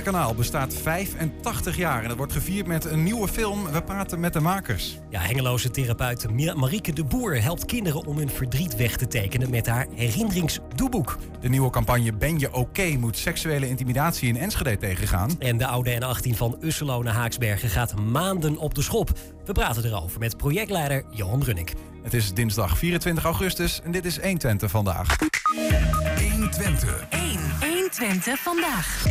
[0.00, 3.70] Twentekanaal bestaat 85 jaar en dat wordt gevierd met een nieuwe film.
[3.70, 4.98] We praten met de makers.
[5.10, 9.66] Ja, Hengeloze therapeut Marieke de Boer helpt kinderen om hun verdriet weg te tekenen met
[9.66, 11.18] haar herinneringsdoeboek.
[11.40, 15.30] De nieuwe campagne Ben je oké moet seksuele intimidatie in Enschede tegengaan.
[15.38, 19.10] En de oude N18 van Usselo naar Haaksbergen gaat maanden op de schop.
[19.44, 21.72] We praten erover met projectleider Johan Runnik.
[22.02, 25.16] Het is dinsdag 24 augustus en dit is 1 Twente vandaag.
[26.18, 26.94] 1 Twente.
[27.10, 27.38] 1.
[27.60, 29.04] 1 Twente vandaag.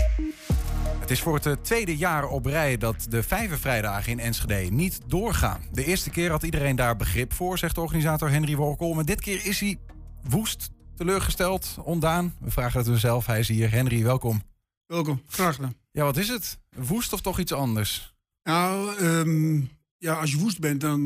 [1.09, 4.99] Het is voor het eh, tweede jaar op rij dat de Vijvervrijdagen in Enschede niet
[5.07, 5.61] doorgaan.
[5.71, 8.93] De eerste keer had iedereen daar begrip voor, zegt organisator Henry Workel.
[8.93, 9.77] Maar dit keer is hij
[10.23, 12.35] woest, teleurgesteld, ondaan.
[12.39, 13.71] We vragen het hem zelf, hij is hier.
[13.71, 14.41] Henry, welkom.
[14.85, 15.73] Welkom, graag gedaan.
[15.91, 16.59] Ja, wat is het?
[16.75, 18.15] Woest of toch iets anders?
[18.43, 19.61] Nou, ehm,
[19.97, 20.99] ja, als je woest bent, dan,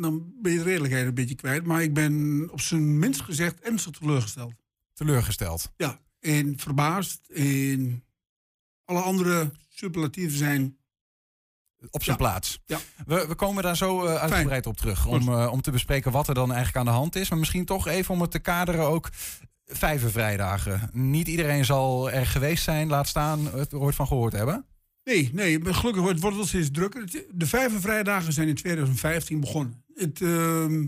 [0.00, 1.64] dan ben je de redelijkheid een beetje kwijt.
[1.64, 4.52] Maar ik ben op zijn minst gezegd ernstig teleurgesteld.
[4.94, 5.72] Teleurgesteld.
[5.76, 7.28] Ja, en verbaasd.
[7.28, 8.04] En
[8.90, 10.78] alle andere superlatieven zijn...
[11.90, 12.24] Op zijn Ja.
[12.24, 12.60] plaats.
[12.66, 12.78] Ja.
[13.06, 15.06] We, we komen daar zo eh, uitgebreid op terug.
[15.06, 17.30] Om, eh, om te bespreken wat er dan eigenlijk aan de hand is.
[17.30, 19.08] Maar misschien toch even om het te kaderen ook.
[19.66, 20.90] Vijvervrijdagen.
[20.92, 24.64] Niet iedereen zal er geweest zijn, laat staan, het ooit van gehoord hebben.
[25.04, 27.24] Nee, nee, gelukkig wordt wordt het steeds drukker.
[27.30, 29.84] De Vijvervrijdagen zijn in 2015 begonnen.
[29.94, 30.86] Het, ehm,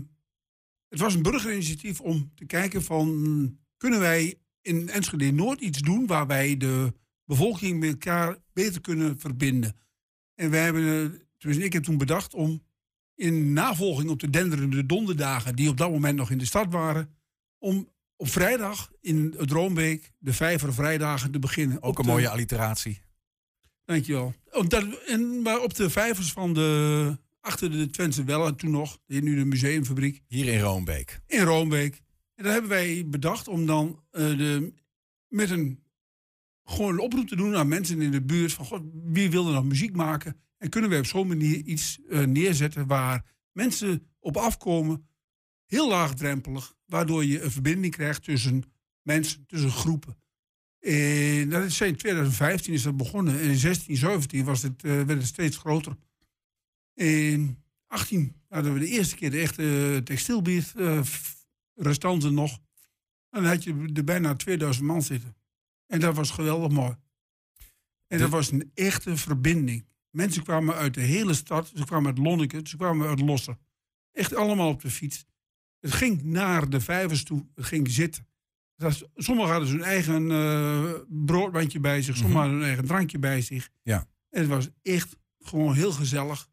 [0.89, 3.57] het was een burgerinitiatief om te kijken van...
[3.77, 6.07] kunnen wij in Enschede Noord iets doen...
[6.07, 6.93] waar wij de
[7.25, 9.75] bevolking met elkaar beter kunnen verbinden.
[10.35, 12.63] En wij hebben, eh, tenminste ik heb toen bedacht om...
[13.15, 15.55] in navolging op de denderende donderdagen...
[15.55, 17.15] die op dat moment nog in de stad waren...
[17.57, 21.77] om op vrijdag in het Roombeek de Vijvervrijdagen te beginnen.
[21.83, 23.01] Ook Op een de- mooie alliteratie.
[23.85, 24.33] Dankjewel.
[24.51, 28.99] Oh, dat, en, maar op de vijvers van de, achter de Twentse Welle toen nog,
[29.05, 31.21] hier nu de museumfabriek, Hier in Roombeek.
[31.27, 32.01] in Roombeek.
[32.35, 34.73] En daar hebben wij bedacht om dan eh, de,
[35.27, 35.82] met een,
[36.65, 39.53] gewoon een oproep te doen aan mensen in de buurt van, god, wie wil er
[39.53, 40.37] nog muziek maken?
[40.57, 45.07] En kunnen wij op zo'n manier iets eh, neerzetten waar mensen op afkomen,
[45.65, 48.63] heel laagdrempelig, waardoor je een verbinding krijgt tussen
[49.01, 50.17] mensen, tussen groepen.
[50.79, 53.39] En dat is in 2015 is dat begonnen.
[53.39, 55.95] En in 16, 17 was het, eh, werd het steeds groter.
[56.93, 62.51] In 18 hadden we de eerste keer de echte textielbierrestanten nog.
[63.29, 65.35] En dan had je er bijna 2000 man zitten.
[65.93, 66.95] En dat was geweldig mooi.
[68.07, 69.85] En dat was een echte verbinding.
[70.09, 71.71] Mensen kwamen uit de hele stad.
[71.75, 73.57] Ze kwamen uit Lonneke, ze kwamen uit Losser.
[74.11, 75.25] Echt allemaal op de fiets.
[75.79, 77.47] Het ging naar de vijvers toe.
[77.55, 78.27] Het ging zitten.
[78.75, 82.15] Dat sommigen hadden hun eigen eh broodbandje bij zich.
[82.15, 83.69] Sommigen hadden hun eigen drankje bij zich.
[83.81, 84.07] Ja.
[84.29, 86.49] En het was echt gewoon heel gezellig.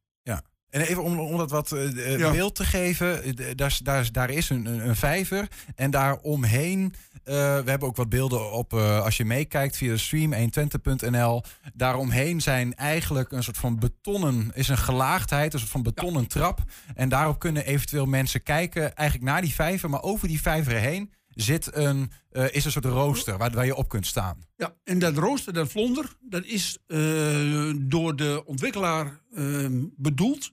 [0.70, 2.30] En even om, om dat wat eh, eh, Ja.
[2.30, 3.22] beeld te geven.
[3.22, 5.48] eh, Daar, is- daar, is- daar is een, een, vijver.
[5.74, 6.94] En daaromheen.
[7.24, 8.72] eh we hebben ook wat beelden op.
[8.72, 11.42] eh, als je meekijkt via de stream 120.nl.
[11.74, 14.50] Daaromheen zijn eigenlijk een soort van betonnen.
[14.54, 15.52] Is een gelaagdheid.
[15.52, 16.58] Een soort van betonnen trap.
[16.94, 18.94] En daarop kunnen eventueel mensen kijken.
[18.94, 19.90] Eigenlijk naar die vijver.
[19.90, 23.38] Maar over die vijver heen zit een, eh, is een soort rooster.
[23.38, 24.44] Waar, waar je op kunt staan.
[24.56, 29.66] Ja, en dat rooster, dat vlonder, dat is eh, door de ontwikkelaar eh,
[29.96, 30.52] bedoeld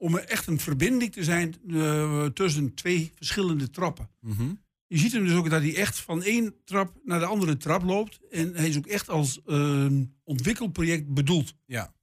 [0.00, 4.08] om er echt een verbinding te zijn eh, tussen twee verschillende trappen.
[4.20, 4.48] Mhm.
[4.86, 7.82] Je ziet hem dus ook dat hij echt van één trap naar de andere trap
[7.82, 8.18] loopt.
[8.30, 9.86] En hij is ook echt als eh,
[10.24, 11.54] ontwikkelproject bedoeld.
[11.66, 11.94] Ja.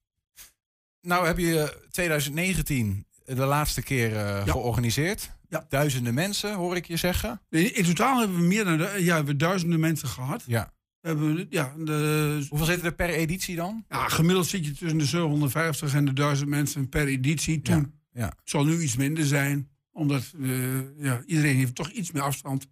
[1.02, 4.52] Nou heb je 2019 de laatste keer eh, Ja.
[4.52, 5.32] georganiseerd.
[5.50, 5.66] Ja.
[5.70, 7.42] Duizenden mensen, hoor ik je zeggen.
[7.50, 10.44] Nee, In totaal hebben we meer dan ja, we duizenden mensen gehad.
[10.48, 10.74] Ja.
[11.06, 13.86] We hebben, ja, de, Hoeveel zitten er per editie dan?
[13.90, 17.62] ja, gemiddeld zit je tussen de 750 en de 1000 mensen per editie.
[17.62, 22.22] Toen Ja, zal nu iets minder zijn, omdat eh, ja, iedereen heeft toch iets meer
[22.22, 22.68] afstand.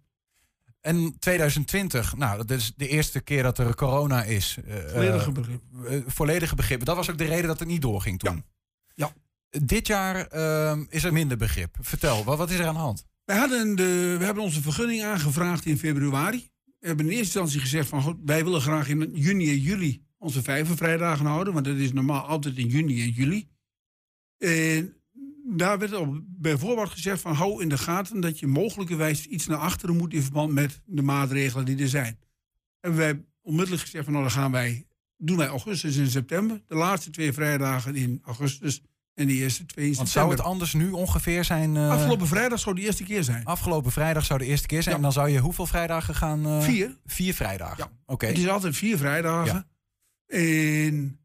[0.80, 4.56] En 2020, nou, dat is de eerste keer dat er corona is.
[4.66, 5.60] eh, Volledige begrip.
[5.86, 6.84] eh, volledige begrip.
[6.84, 8.44] Dat was ook de reden dat het niet doorging toen.
[8.94, 9.12] Ja.
[9.64, 11.76] Dit jaar ehm, is er minder begrip.
[11.80, 13.04] Vertel, wat, wat is er aan de hand?
[13.24, 16.48] Hadden de, we hebben onze vergunning aangevraagd in februari.
[16.84, 20.04] We hebben in eerste instantie gezegd van goed, wij willen graag in juni en juli
[20.18, 23.48] onze vijvervrijdagen houden, want dat is normaal altijd in juni en juli.
[24.38, 24.96] En
[25.46, 29.58] daar werd al bij gezegd van hou in de gaten dat je mogelijkerwijs iets naar
[29.58, 32.18] achteren moet in verband met de maatregelen die er zijn.
[32.80, 34.86] En wij onmiddellijk gezegd van nou dan gaan wij,
[35.16, 38.82] doen wij augustus en september, de laatste twee vrijdagen in augustus
[39.14, 41.76] en de eerste twee Want zou het anders nu ongeveer zijn?
[41.76, 43.44] eh, Afgelopen vrijdag zou de eerste keer zijn.
[43.44, 44.90] afgelopen vrijdag zou de eerste keer zijn.
[44.94, 44.96] Ja.
[45.00, 46.46] En dan zou je hoeveel vrijdagen gaan?
[46.46, 46.96] eh, Vier.
[47.06, 47.84] Vier vrijdagen.
[47.84, 47.90] Ja.
[48.06, 48.26] Oké.
[48.26, 49.68] Het is altijd vier vrijdagen.
[50.26, 51.18] En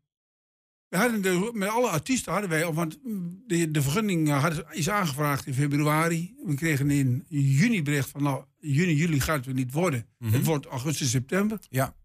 [0.88, 3.00] we hadden de, met alle artiesten hadden wij, want
[3.47, 6.35] de, de vergunning eh, had, is aangevraagd in februari.
[6.45, 10.07] We kregen in juni bericht van, nou, juni, juli gaat het niet worden.
[10.18, 10.33] Mhm.
[10.33, 11.59] Het wordt augustus, september.
[11.69, 11.95] Ja.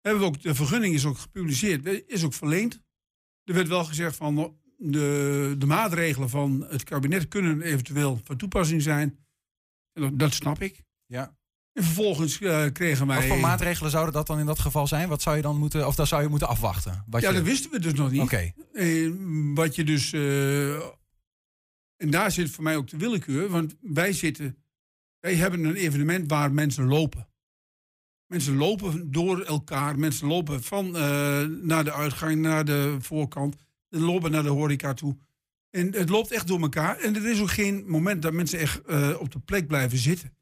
[0.00, 2.82] Hebben we ook, de vergunning is ook gepubliceerd, is ook verleend.
[3.44, 8.82] Er werd wel gezegd van de, de maatregelen van het kabinet kunnen eventueel van toepassing
[8.82, 9.18] zijn.
[9.92, 10.82] Dat, dat snap ik.
[11.06, 11.36] Ja.
[11.72, 13.16] En vervolgens eh, kregen wij...
[13.16, 15.08] Wat voor maatregelen zouden dat dan in dat geval zijn?
[15.08, 17.04] Wat zou je dan moeten, of dan zou je moeten afwachten?
[17.06, 17.34] Wat Ja, je...
[17.34, 18.20] dat wisten we dus nog niet.
[18.20, 18.52] Oké,
[19.54, 20.12] wat je dus.
[20.12, 20.74] eh,
[21.96, 23.48] en daar zit voor mij ook de willekeur.
[23.48, 24.56] Want wij zitten.
[25.20, 27.28] Wij hebben een evenement waar mensen lopen.
[28.26, 29.98] Mensen lopen door elkaar.
[29.98, 33.56] Mensen lopen van eh, naar de uitgang, naar de voorkant.
[33.94, 35.16] Ze lopen naar de horeca toe.
[35.70, 36.98] En het loopt echt door elkaar.
[36.98, 40.36] En er is ook geen moment dat mensen echt eh, op de plek blijven zitten.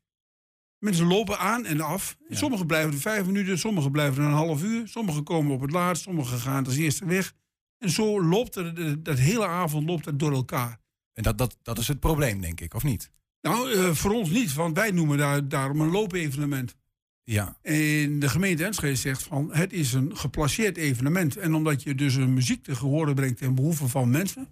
[0.78, 2.16] Mensen lopen aan en af.
[2.28, 2.36] Ja.
[2.36, 4.88] Sommigen blijven er vijf minuten, sommigen blijven er een half uur.
[4.88, 7.32] Sommigen komen op het laatst, sommigen gaan als eerste weg.
[7.78, 10.80] En zo loopt er, de- dat hele avond loopt het door elkaar.
[11.12, 13.10] en dat, dat, dat is het probleem, denk ik, of niet?
[13.40, 16.74] Nou, eh, voor ons niet, want wij noemen daar, daarom een loopevenement.
[17.24, 21.36] Ja, En de gemeente Enschede zegt van het is een geplaceerd evenement.
[21.36, 24.48] En omdat je dus een muziek te gehoren brengt ten behoeve van mensen,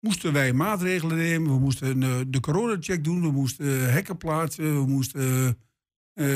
[0.00, 1.52] moesten wij maatregelen nemen.
[1.52, 5.58] We moesten eh, de coronacheck doen, we moesten hekken plaatsen, we moesten
[6.14, 6.26] eh,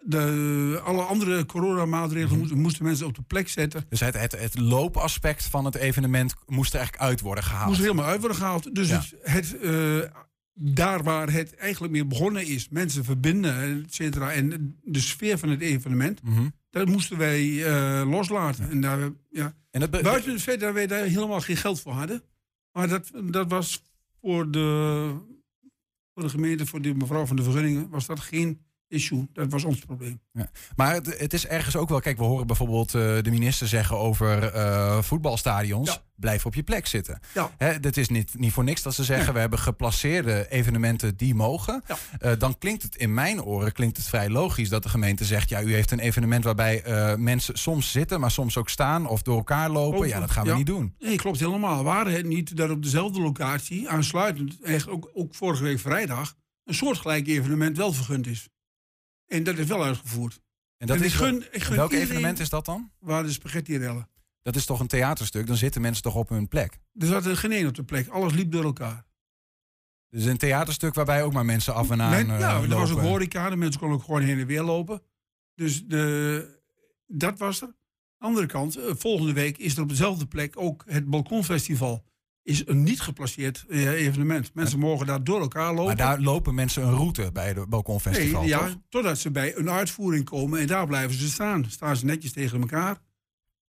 [0.00, 3.84] de, alle andere coronamaatregelen moesten, moesten mensen op de plek zetten.
[3.88, 7.66] dus het, het, het loopaspect van het evenement moest er eigenlijk uit worden gehaald.
[7.66, 8.74] moest er helemaal uit worden gehaald.
[8.74, 9.02] Dus Ja.
[9.22, 9.98] het, het, eh,
[10.58, 15.48] daar waar het eigenlijk meer begonnen is, mensen verbinden, et cetera, en de sfeer van
[15.48, 16.48] het evenement, Mhm.
[16.70, 18.70] dat moesten wij eh, loslaten.
[18.70, 19.54] En daar, ja.
[19.70, 22.22] En dat be- Buiten het feit dat wij daar helemaal geen geld voor hadden,
[22.72, 23.84] maar dat, dat was
[24.20, 25.14] voor de,
[26.14, 29.28] voor de gemeente, voor de mevrouw van de vergunningen, was dat geen issue.
[29.32, 30.20] Dat was ons probleem.
[30.76, 32.00] Maar het, het is ergens ook wel.
[32.00, 35.90] Kijk, we horen bijvoorbeeld eh, de minister zeggen over eh, voetbalstadions.
[35.90, 36.04] Ja.
[36.16, 37.20] Blijf op je plek zitten.
[37.34, 37.50] Ja.
[37.56, 39.34] Hè, dat is niet, niet voor niks dat ze zeggen.
[39.34, 41.82] We hebben geplaceerde evenementen die mogen.
[41.86, 41.96] Ja.
[42.18, 45.48] Eh, dan klinkt het in mijn oren klinkt het vrij logisch dat de gemeente zegt:
[45.48, 46.82] ja, u heeft een evenement waarbij
[47.18, 49.92] mensen soms zitten, maar soms ook staan of door elkaar lopen.
[49.92, 50.56] Lopen, Ja, dat gaan we ja.
[50.56, 50.94] niet doen.
[50.98, 51.84] Nee, klopt helemaal.
[51.84, 56.34] Waren het niet dat op dezelfde locatie, aansluitend, eigenlijk ook, ook vorige week vrijdag,
[56.64, 58.48] een soortgelijk evenement wel vergund is.
[59.26, 60.40] En dat is wel uitgevoerd.
[60.76, 62.90] En dat En is ik gun- wel- ik gun welk evenement is dat dan?
[62.98, 64.08] Waar de spaghetti-rellen.
[64.42, 65.46] Dat is toch een theaterstuk?
[65.46, 66.78] Dan zitten mensen toch op hun plek.
[66.98, 68.08] Er zat er geen één op de plek.
[68.08, 69.04] Alles liep door elkaar.
[70.10, 72.12] Dus een theaterstuk waarbij ook maar mensen af en aan.
[72.30, 73.50] Eh, ja, er was ook horeca.
[73.50, 75.02] De mensen konden ook gewoon heen en weer lopen.
[75.54, 76.60] Dus de,
[77.06, 77.66] dat was er.
[77.66, 77.74] Aan
[78.18, 82.04] de andere kant, eh, volgende week is er op dezelfde plek ook het Balkonfestival.
[82.46, 84.50] Is een niet geplaceerd eh, evenement.
[84.54, 85.84] Mensen mogen daar door elkaar lopen.
[85.84, 88.40] Maar daar lopen mensen een route bij de Balkonfestival.
[88.40, 88.76] Nee, ja, toch?
[88.88, 91.64] totdat ze bij een uitvoering komen en daar blijven ze staan.
[91.68, 92.98] Staan ze netjes tegen elkaar.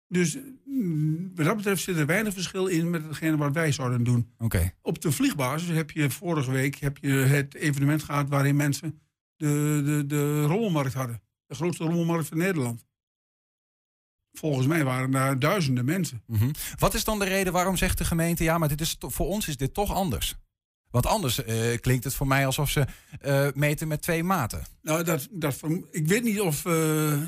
[0.09, 4.05] Dus mm, wat dat betreft zit er weinig verschil in met hetgene wat wij zouden
[4.05, 4.33] doen.
[4.39, 4.73] Oké.
[4.83, 9.01] Op de vliegbasis heb je vorige week heb je het evenement gehad waarin mensen
[9.37, 11.23] de, de, de rommelmarkt hadden.
[11.47, 12.85] De grootste rommelmarkt van Nederland.
[14.39, 16.23] Volgens mij waren daar duizenden mensen.
[16.27, 16.51] Mhm.
[16.79, 18.45] Wat is dan de reden waarom zegt de gemeente...
[18.45, 20.37] ja, maar dit is voor ons is dit toch anders?
[20.91, 22.85] Want anders eh, klinkt het voor mij alsof ze
[23.21, 24.65] eh, meten met twee maten.
[24.83, 25.61] Nou, dat, dat,
[25.91, 26.73] ik weet niet of eh,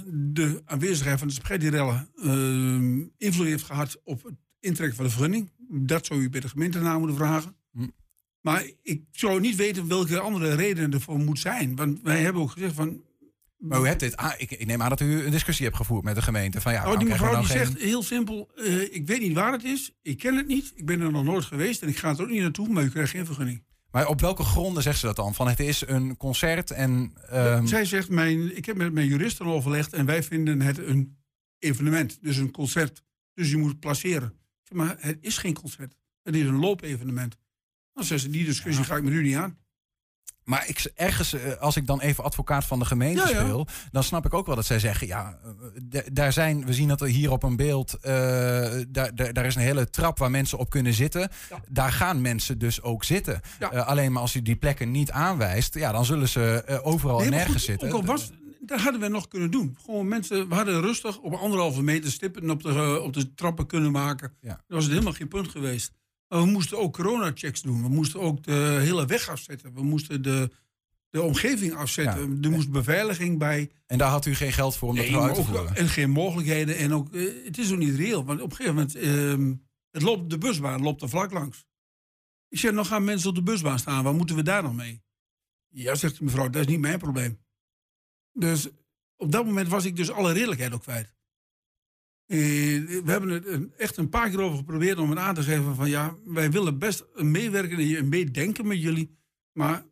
[0.06, 5.50] de aanwezigheid van de spaghetti-rellen eh, invloed heeft gehad op het intrekken van de vergunning.
[5.68, 7.56] Dat zou u bij de gemeente na moeten vragen.
[7.72, 7.86] Hm.
[8.40, 11.76] Maar ik zou niet weten welke andere redenen ervoor moet zijn.
[11.76, 13.02] Want wij hebben ook gezegd van...
[13.58, 16.04] Maar u hebt dit, ah, ik, ik neem aan dat u een discussie hebt gevoerd
[16.04, 16.60] met de gemeente.
[16.60, 19.64] Van, ja, Nou, die mevrouw die zegt heel simpel, eh, ik weet niet waar het
[19.64, 22.22] is, ik ken het niet, ik ben er nog nooit geweest en ik ga er
[22.22, 23.64] ook niet naartoe, maar u krijgt geen vergunning.
[23.90, 25.34] Maar op welke gronden zegt ze dat dan?
[25.34, 27.12] Van het is een concert en...
[27.28, 31.18] ehm, Zij zegt, mijn, ik heb met mijn juristen overlegd en wij vinden het een
[31.58, 33.02] evenement, dus een concert.
[33.34, 34.32] Dus je moet placeren.
[34.62, 37.36] Zeg, maar het is geen concert, het is een loopevenement.
[37.92, 39.58] Dan zegt ze, die discussie ga ik met u niet aan.
[40.48, 43.40] Maar ik, ergens, eh, als ik dan even advocaat van de gemeente Ja, ja.
[43.40, 45.38] speel, dan snap ik ook wel dat zij zeggen: ja,
[45.90, 48.12] eh, daar zijn, we zien dat er hier op een beeld, eh,
[48.88, 51.30] daar, daar, is een hele trap waar mensen op kunnen zitten.
[51.50, 51.60] Ja.
[51.68, 53.40] Daar gaan mensen dus ook zitten.
[53.72, 57.52] Alleen maar als u die plekken niet aanwijst, ja, dan zullen ze overal Nee, nergens
[57.52, 57.88] goed, zitten.
[57.88, 59.76] Ook al was, dat hadden we nog kunnen doen.
[59.84, 63.92] Gewoon mensen, we hadden rustig op anderhalve meter stippen op de, op de trappen kunnen
[63.92, 64.32] maken.
[64.40, 65.92] Dat was het helemaal geen punt geweest.
[66.28, 67.82] Maar we moesten ook coronachecks doen.
[67.82, 69.74] We moesten ook de hele weg afzetten.
[69.74, 70.50] We moesten de,
[71.10, 72.38] de omgeving afzetten.
[72.42, 73.70] Er moest beveiliging bij.
[73.86, 75.76] En daar had u geen geld voor om Nee, dat nou uit te voeren.
[75.76, 76.76] en geen mogelijkheden.
[76.76, 78.24] En ook, eh, het is ook niet reëel.
[78.24, 79.54] Want op een gegeven moment, ehm,
[79.90, 81.66] het loopt, de busbaan loopt er vlak langs.
[82.48, 84.04] Ik zeg, nog gaan mensen op de busbaan staan.
[84.04, 85.02] Waar moeten we daar nog mee?
[85.68, 87.38] Ja, zegt de mevrouw, dat is niet mijn probleem.
[88.32, 88.68] Dus
[89.16, 91.16] op dat moment was ik dus alle redelijkheid ook kwijt.
[92.28, 95.42] Eh, we hebben het een- echt een paar keer over geprobeerd om het aan te
[95.42, 99.18] geven van ja, wij willen best meewerken en meedenken met jullie,
[99.52, 99.84] maar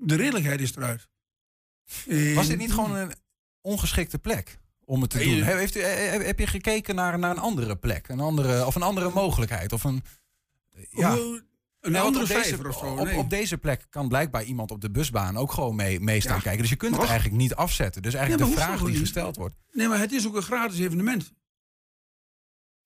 [0.00, 1.08] de redelijkheid is eruit.
[2.06, 3.12] Eh, Was dit niet gewoon een
[3.60, 4.58] ongeschikte plek?
[4.84, 5.28] om het te doen.
[5.34, 8.08] je- He- Heeft u, eh, heb je gekeken naar, naar een andere plek?
[8.08, 9.72] Een andere, of een andere mogelijkheid?
[9.72, 10.02] Of een,
[10.90, 11.16] ja.
[11.16, 11.46] Hoe-
[11.80, 12.94] Een andere op deze, of zo.
[13.04, 13.16] Nee.
[13.16, 16.42] op deze plek kan blijkbaar iemand op de busbaan ook gewoon mee, mee staan Ja.
[16.42, 16.60] kijken.
[16.60, 18.02] Dus je kunt het eigenlijk niet afzetten.
[18.02, 19.56] Dus eigenlijk Ja, de vraag die gesteld wordt.
[19.72, 21.32] Nee, maar het is ook een gratis evenement.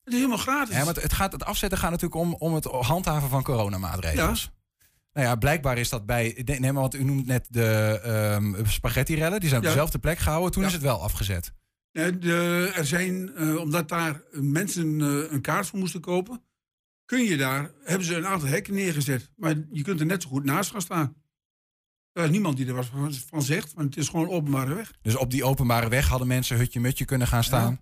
[0.05, 0.77] Het is helemaal gratis.
[0.77, 4.51] Ja, maar het, gaat, het afzetten gaat natuurlijk om, om het handhaven van coronamaatregels.
[5.13, 6.43] Nou ja, blijkbaar is dat bij.
[6.45, 9.41] Nee, maar want u noemt net de ehm spaghetti-rellen.
[9.41, 9.73] Die zijn op Ja.
[9.73, 10.53] dezelfde plek gehouden.
[10.53, 10.69] Toen Ja.
[10.69, 11.53] is het wel afgezet.
[11.93, 16.43] Nee, de, er zijn, eh, omdat daar mensen eh, een kaart voor moesten kopen,
[17.05, 19.31] kun je daar, hebben ze een aantal hekken neergezet.
[19.37, 21.15] Maar je kunt er net zo goed naast gaan staan.
[22.13, 24.93] Er is niemand die er wat van, van zegt, want het is gewoon openbare weg.
[25.03, 27.71] Dus op die openbare weg hadden mensen hutje-mutje kunnen gaan staan.
[27.71, 27.81] Ja.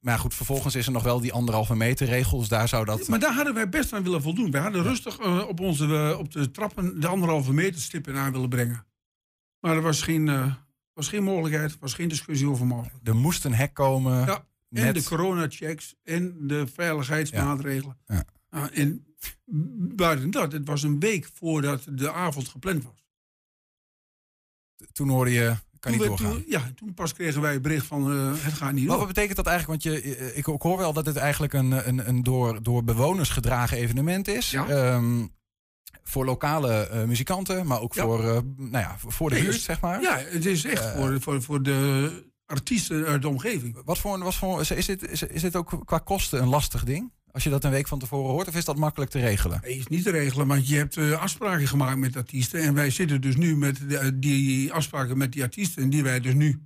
[0.00, 2.38] Maar goed, vervolgens is er nog wel die anderhalve meter regel.
[2.38, 3.08] Dus daar zou dat.
[3.08, 4.50] Maar daar hadden wij best aan willen voldoen.
[4.50, 8.32] Wij hadden rustig eh, op, onze, eh, op de trappen de anderhalve meter stippen aan
[8.32, 8.86] willen brengen.
[9.60, 10.54] Maar er was geen, eh,
[10.92, 12.94] was geen mogelijkheid, er was geen discussie over mogelijk.
[13.08, 14.26] Er moest een hek komen.
[14.26, 14.44] Ja, En
[14.84, 17.98] net- de coronachecks en de veiligheidsmaatregelen.
[18.06, 18.24] Ja.
[18.70, 19.06] En
[19.96, 23.04] buiten dat, het was een week voordat de avond gepland was.
[24.92, 25.56] Toen hoorde je.
[25.84, 26.42] Kan toen, niet we- doorgaan.
[26.42, 28.98] toen- ja, toen pas kregen wij het bericht van eh, het gaat niet Maar door.
[29.06, 29.82] wat betekent dat eigenlijk?
[29.82, 32.84] Want je, eh, ik, ik hoor wel dat het eigenlijk een, een, een door, door
[32.84, 34.50] bewoners gedragen evenement is.
[34.50, 34.66] Ja.
[34.68, 35.26] Ehm,
[36.02, 38.02] voor lokale eh, muzikanten, maar ook Ja.
[38.02, 40.00] voor, eh, nou ja, voor de Nee, buurt, dus- zeg maar.
[40.02, 40.96] Ja, het is echt Eh.
[40.96, 42.10] voor, voor, voor de
[42.46, 43.76] artiesten uit de omgeving.
[43.84, 46.84] Wat voor, wat voor, is, is, dit, is, is dit ook qua kosten een lastig
[46.84, 47.12] ding?
[47.34, 49.60] Als je dat een week van tevoren hoort, of is dat makkelijk te regelen?
[49.62, 52.60] Nee, is niet te regelen, want je hebt eh, afspraken gemaakt met artiesten.
[52.62, 55.82] En wij zitten dus nu met de- die afspraken met die artiesten.
[55.82, 56.60] En die wij dus nu,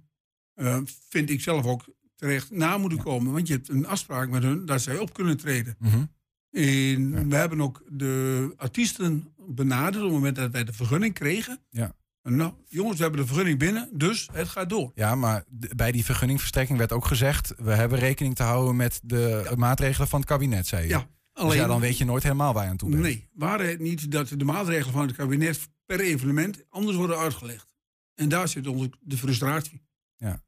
[0.55, 1.85] eh, vind ik zelf ook,
[2.17, 3.33] terecht na moeten komen.
[3.33, 5.77] Want je hebt een afspraak met hun dat zij op kunnen treden.
[5.79, 6.05] Mhm.
[6.51, 11.61] En we hebben ook de artiesten benaderd op het moment dat wij de vergunning kregen.
[11.71, 11.95] Ja.
[12.37, 14.93] Nou, jongens, we hebben de vergunning binnen, dus het gaat door.
[14.95, 15.45] Ja, maar
[15.77, 17.55] bij die vergunningverstrekking werd ook gezegd...
[17.57, 20.89] we hebben rekening te houden met de maatregelen van het kabinet, zei je.
[20.89, 23.03] Ja, Dus ja, dan weet je nooit helemaal waar je aan toe bent.
[23.03, 27.75] Nee, waren het niet dat de maatregelen van het kabinet per evenement anders worden uitgelegd.
[28.15, 29.83] En daar zit onze, de frustratie.
[30.17, 30.43] Ja.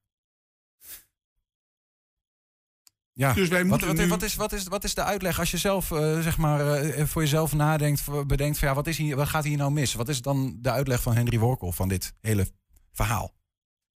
[3.34, 4.06] Dus wij Wat, moeten wat, nu...
[4.08, 7.06] wat, is, wat, is, wat is de uitleg als je zelf eh, zeg maar, eh,
[7.06, 9.94] voor jezelf nadenkt, voor- bedenkt van ja, wat, is hier, wat gaat hier nou mis?
[9.94, 12.48] Wat is dan de uitleg van Henry Workel van dit hele
[12.92, 13.34] verhaal?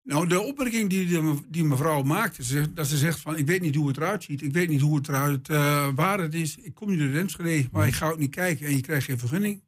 [0.02, 3.36] Nou, de opmerking die, de, die mevrouw maakte, ze- dat ze zegt van...
[3.36, 6.18] ik weet niet hoe het eruit ziet, ik weet niet hoe het eruit, eh, waar
[6.18, 6.56] het is.
[6.56, 7.90] Ik kom nu uit Enschede, maar Mhm.
[7.90, 9.62] ik ga ook niet kijken en je krijgt geen vergunning.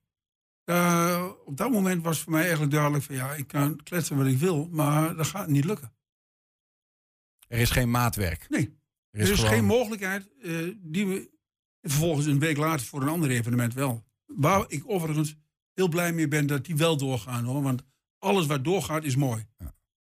[1.45, 3.15] Op dat moment was voor mij eigenlijk duidelijk van...
[3.15, 5.93] ja, ik kan kletsen wat ik wil, maar dat gaat niet lukken.
[7.49, 8.47] Er is geen maatwerk.
[8.49, 8.79] Nee,
[9.15, 10.53] Er er is gewoon- geen mogelijkheid eh,
[10.83, 11.31] die we
[11.83, 14.05] vervolgens een week later voor een ander evenement wel.
[14.27, 15.37] Waar ik overigens
[15.75, 17.63] heel blij mee ben dat die wel doorgaan hoor.
[17.63, 17.83] Want
[18.19, 19.45] alles wat doorgaat is mooi.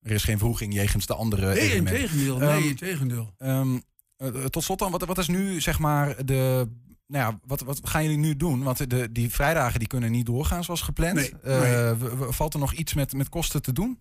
[0.01, 2.01] Er is geen vroeging jegens de andere Nee, in evenementen.
[2.01, 2.41] tegendeel.
[2.41, 3.35] Ehm, Nee, in tegendeel.
[3.39, 3.79] Ehm,
[4.17, 6.69] eh, tot slot dan, wat, wat is nu zeg maar de...
[7.07, 8.63] Nou ja, wat, wat gaan jullie nu doen?
[8.63, 11.15] Want de, die vrijdagen die kunnen niet doorgaan zoals gepland.
[11.15, 12.33] Nee, Eh, nee.
[12.33, 14.01] valt er nog iets met, met kosten te doen?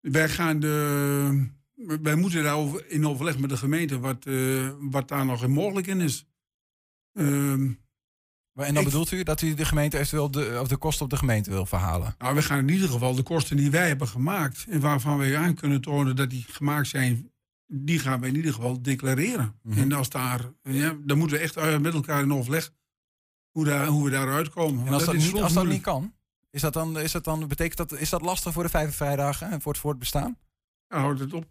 [0.00, 1.46] Wij gaan de.
[1.86, 6.00] Wij moeten daarover in overleg met de gemeente wat, eh, wat daar nog mogelijk in
[6.00, 6.26] is.
[7.12, 7.70] Ehm,
[8.54, 11.10] En dan Ik- bedoelt u dat u de gemeente eventueel de, of de kosten op
[11.10, 12.14] de gemeente wil verhalen?
[12.18, 14.66] nou, we gaan in ieder geval de kosten die wij hebben gemaakt.
[14.68, 17.30] en waarvan wij aan kunnen tonen dat die gemaakt zijn.
[17.66, 19.58] die gaan we in ieder geval declareren.
[19.62, 19.78] Mhm.
[19.78, 20.52] En als daar.
[20.62, 22.70] Ja, dan moeten we echt eh, met elkaar in overleg.
[23.50, 24.86] hoe, daar, hoe we daaruit komen.
[24.86, 26.14] En als dat, niet, als dat niet kan,
[26.50, 29.50] is dat dan, is dat dan, betekent dat, is dat lastig voor de vijf vrijdagen
[29.50, 30.38] en voor het voortbestaan?
[30.88, 31.46] Ja, houdt het op.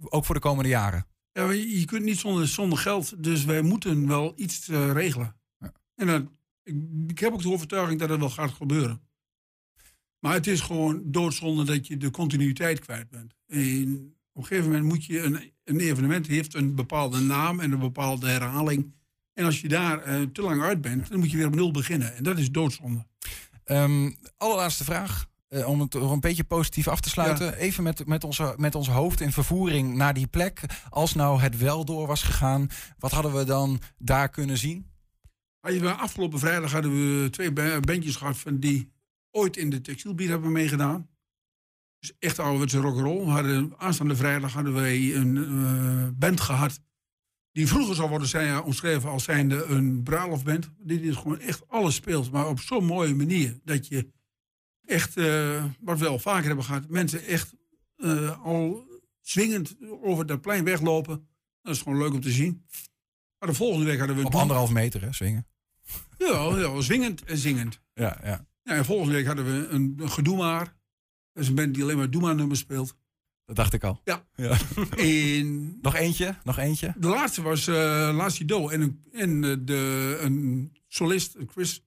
[0.00, 1.06] Ook voor de komende jaren?
[1.32, 5.36] Ja, je, kunt niet zonder, zonder geld, dus wij moeten wel iets eh, regelen.
[5.58, 5.72] Ja.
[5.94, 6.30] En dan,
[6.62, 6.74] ik,
[7.06, 9.00] ik heb ook de overtuiging dat het wel gaat gebeuren.
[10.18, 13.34] Maar het is gewoon doodzonde dat je de continuïteit kwijt bent.
[13.46, 17.72] En op een gegeven moment moet je een, een evenement heeft een bepaalde naam en
[17.72, 18.94] een bepaalde herhaling.
[19.34, 21.70] En als je daar eh, te lang uit bent, dan moet je weer op nul
[21.70, 22.16] beginnen.
[22.16, 23.06] En dat is doodzonde.
[23.64, 25.29] Ehm, allerlaatste vraag.
[25.50, 27.54] Eh, om het toch een beetje positief af te sluiten.
[27.56, 30.60] Even met, met, onze, met ons hoofd in vervoering naar die plek.
[30.90, 34.86] Als nou het wel door was gegaan, wat hadden we dan daar kunnen zien?
[35.68, 36.92] Je- Afgelopen vrijdag hadden
[37.22, 38.92] we twee ba- bandjes gehad van die
[39.30, 41.08] ooit in de textielbier hebben meegedaan.
[41.98, 43.26] Dus echt ouderwetse rock'n'roll.
[43.28, 46.80] Hadden, aanstaande vrijdag hadden wij een eh, band gehad.
[47.52, 50.70] Die vroeger zou worden zijn, omschreven als zijnde een bruiloftband.
[50.78, 52.30] Die is gewoon echt alles speelt.
[52.30, 53.58] Maar op zo'n mooie manier.
[53.64, 54.10] Dat je
[54.90, 56.88] echt, eh, wat we al vaker hebben gehad.
[56.88, 57.54] Mensen echt
[57.96, 58.88] eh, al
[59.20, 61.28] zwingend over dat plein weglopen.
[61.62, 62.66] Dat is gewoon leuk om te zien.
[63.38, 64.24] Maar de volgende week hadden we...
[64.24, 65.46] Op anderhalf meter, hè, zwingen.
[66.18, 67.80] ja, ja, zwingend en zingend.
[67.94, 68.48] Ja, ja.
[68.62, 70.64] Ja, en volgende week hadden we een, een Gedoe Maar.
[71.32, 72.96] Dat is een band die alleen maar Doe Maar nummers speelt.
[73.44, 74.00] Dat dacht ik al.
[74.04, 74.26] Ja.
[74.34, 74.56] Ja.
[74.96, 76.34] En Nog eentje?
[76.44, 76.94] Nog eentje?
[76.96, 77.64] de laatste was
[78.46, 78.68] Do.
[78.68, 81.84] En, een, en de, een solist, een Chris.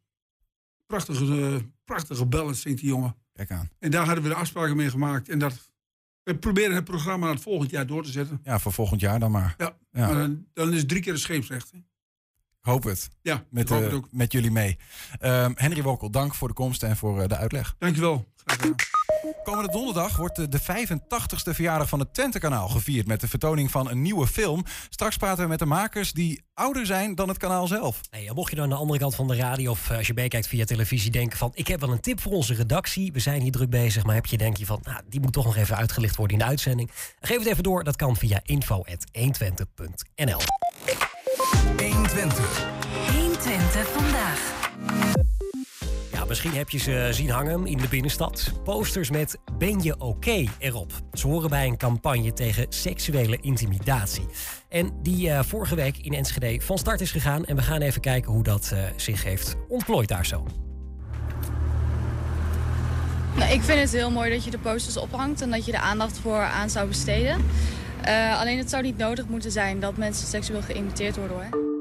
[0.93, 3.15] Prachtige, eh, prachtige ballad zingt die jongen.
[3.33, 3.69] Kijk aan.
[3.79, 5.29] En daar hadden we de afspraken mee gemaakt.
[5.29, 5.71] En dat,
[6.23, 8.39] we proberen het programma het volgend jaar door te zetten.
[8.43, 9.55] Ja, voor volgend jaar dan maar.
[9.57, 9.77] Ja.
[9.91, 10.05] Ja.
[10.07, 11.71] Maar dan, dan is het drie keer de scheepsrecht.
[11.71, 11.77] hè.
[12.61, 13.09] Hoop het.
[13.21, 14.07] Ja, Met, hoop eh, het ook.
[14.11, 14.77] met jullie mee.
[15.19, 17.75] Ehm, Henry Wokkel, dank voor de komst en voor eh, de uitleg.
[17.77, 18.25] Dankjewel.
[18.35, 18.75] Graag gedaan.
[19.43, 23.07] Komende donderdag wordt de 85ste verjaardag van het Twente-kanaal gevierd...
[23.07, 24.63] met de vertoning van een nieuwe film.
[24.89, 28.01] Straks praten we met de makers die ouder zijn dan het kanaal zelf.
[28.33, 30.47] Mocht je dan aan de andere kant van de radio of eh, als je meekijkt
[30.47, 33.11] via televisie denken van ik heb wel een tip voor onze redactie.
[33.11, 35.45] We zijn hier druk bezig, maar heb je denk je van nou, die moet toch
[35.45, 36.91] nog even uitgelicht worden in de uitzending.
[37.19, 40.39] Geef het even door, dat kan via info.120.nl.
[41.77, 42.65] 120.
[43.11, 45.22] 120 vandaag.
[46.23, 48.51] Ja, misschien heb je ze zien hangen in de binnenstad.
[48.63, 50.91] Posters met Ben je oké erop.
[51.13, 54.25] Ze horen bij een campagne tegen seksuele intimidatie.
[54.69, 57.45] En die eh, vorige week in Enschede van start is gegaan.
[57.45, 60.45] En we gaan even kijken hoe dat eh, zich heeft ontplooid daar zo.
[63.37, 65.79] Nou, ik vind het heel mooi dat je de posters ophangt en dat je er
[65.79, 67.45] aandacht voor aan zou besteden.
[68.01, 71.72] Eh, alleen het zou niet nodig moeten zijn dat mensen seksueel geïmiteerd worden hoor.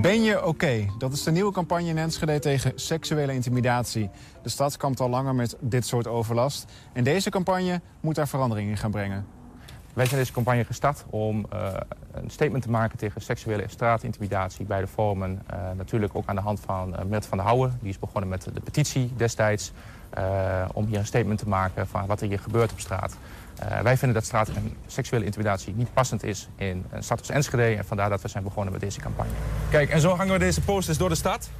[0.00, 0.86] Ben je oké?
[0.98, 4.10] Dat is de nieuwe campagne in Enschede tegen seksuele intimidatie.
[4.42, 6.72] De stad kampt al langer met dit soort overlast.
[6.92, 9.26] En deze campagne moet daar verandering in gaan brengen.
[9.94, 11.74] Wij zijn deze campagne gestart om eh,
[12.12, 15.42] een statement te maken tegen seksuele straatintimidatie bij de vormen.
[15.46, 17.78] Eh, natuurlijk ook aan de hand van uh, Mert van der Houwen.
[17.80, 19.72] Die is begonnen met de petitie destijds.
[20.10, 23.16] eh, om hier een statement te maken van wat er hier gebeurt op straat.
[23.68, 27.28] Eh, wij vinden dat straat en seksuele intimidatie niet passend is in een stad als
[27.28, 27.76] Enschede.
[27.76, 29.32] En vandaar dat we zijn begonnen met deze campagne.
[29.70, 31.50] Kijk, en zo hangen we deze posters door de stad.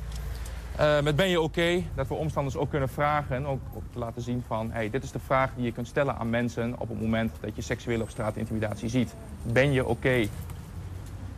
[0.76, 1.82] Eh, met ben je oké?
[1.94, 4.70] Dat we omstanders ook kunnen vragen, ook, ook te laten zien van...
[4.70, 7.56] Hey, dit is de vraag die je kunt stellen aan mensen op het moment dat
[7.56, 9.14] je seksuele op straat intimidatie ziet.
[9.42, 10.28] Ben je oké?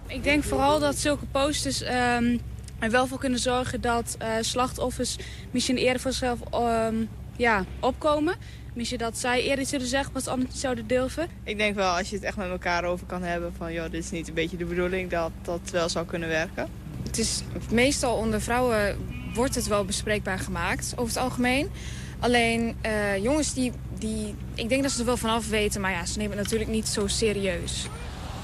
[0.07, 2.39] Ik denk vooral dat zulke posters ehm,
[2.79, 5.19] er wel voor kunnen zorgen dat eh, slachtoffers
[5.51, 7.05] misschien eerder voor zichzelf ehm,
[7.37, 8.35] ja, opkomen.
[8.75, 11.29] Misschien dat zij eerder zullen zeggen wat ze anders niet zouden durven.
[11.45, 13.73] Ik denk wel, als je het echt met elkaar over kan hebben van...
[13.73, 16.69] joh, dit is niet een beetje de bedoeling, dat dat wel zou kunnen werken.
[17.03, 18.97] Het is meestal onder vrouwen
[19.35, 21.71] wordt het wel bespreekbaar gemaakt, over het algemeen.
[22.19, 26.07] Alleen eh, jongens die, die, ik denk dat ze er wel vanaf weten, maar ja,
[26.07, 27.89] ze nemen het natuurlijk niet zo serieus.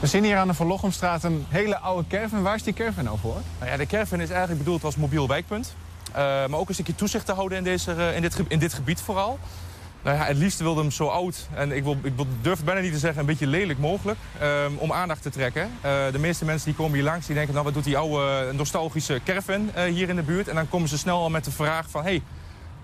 [0.00, 2.42] We zien hier aan de Van Lochemstraat een hele oude caravan.
[2.42, 3.40] Waar is die caravan nou voor?
[3.58, 5.74] Nou ja, de caravan is eigenlijk bedoeld als mobiel wijkpunt.
[6.12, 8.72] Eh, maar ook een stukje toezicht te houden in, deze, eh, in, dit, in dit
[8.72, 9.38] gebied vooral.
[10.02, 12.92] Nou ja, het liefst wilde hem zo oud, en ik, wil, ik durf bijna niet
[12.92, 15.70] te zeggen, een beetje lelijk mogelijk, ehm, om aandacht te trekken.
[15.80, 18.52] Eh, de meeste mensen die komen hier langs, die denken, nou wat doet die oude
[18.52, 20.48] nostalgische caravan eh, hier in de buurt?
[20.48, 22.22] En dan komen ze snel al met de vraag van, hey,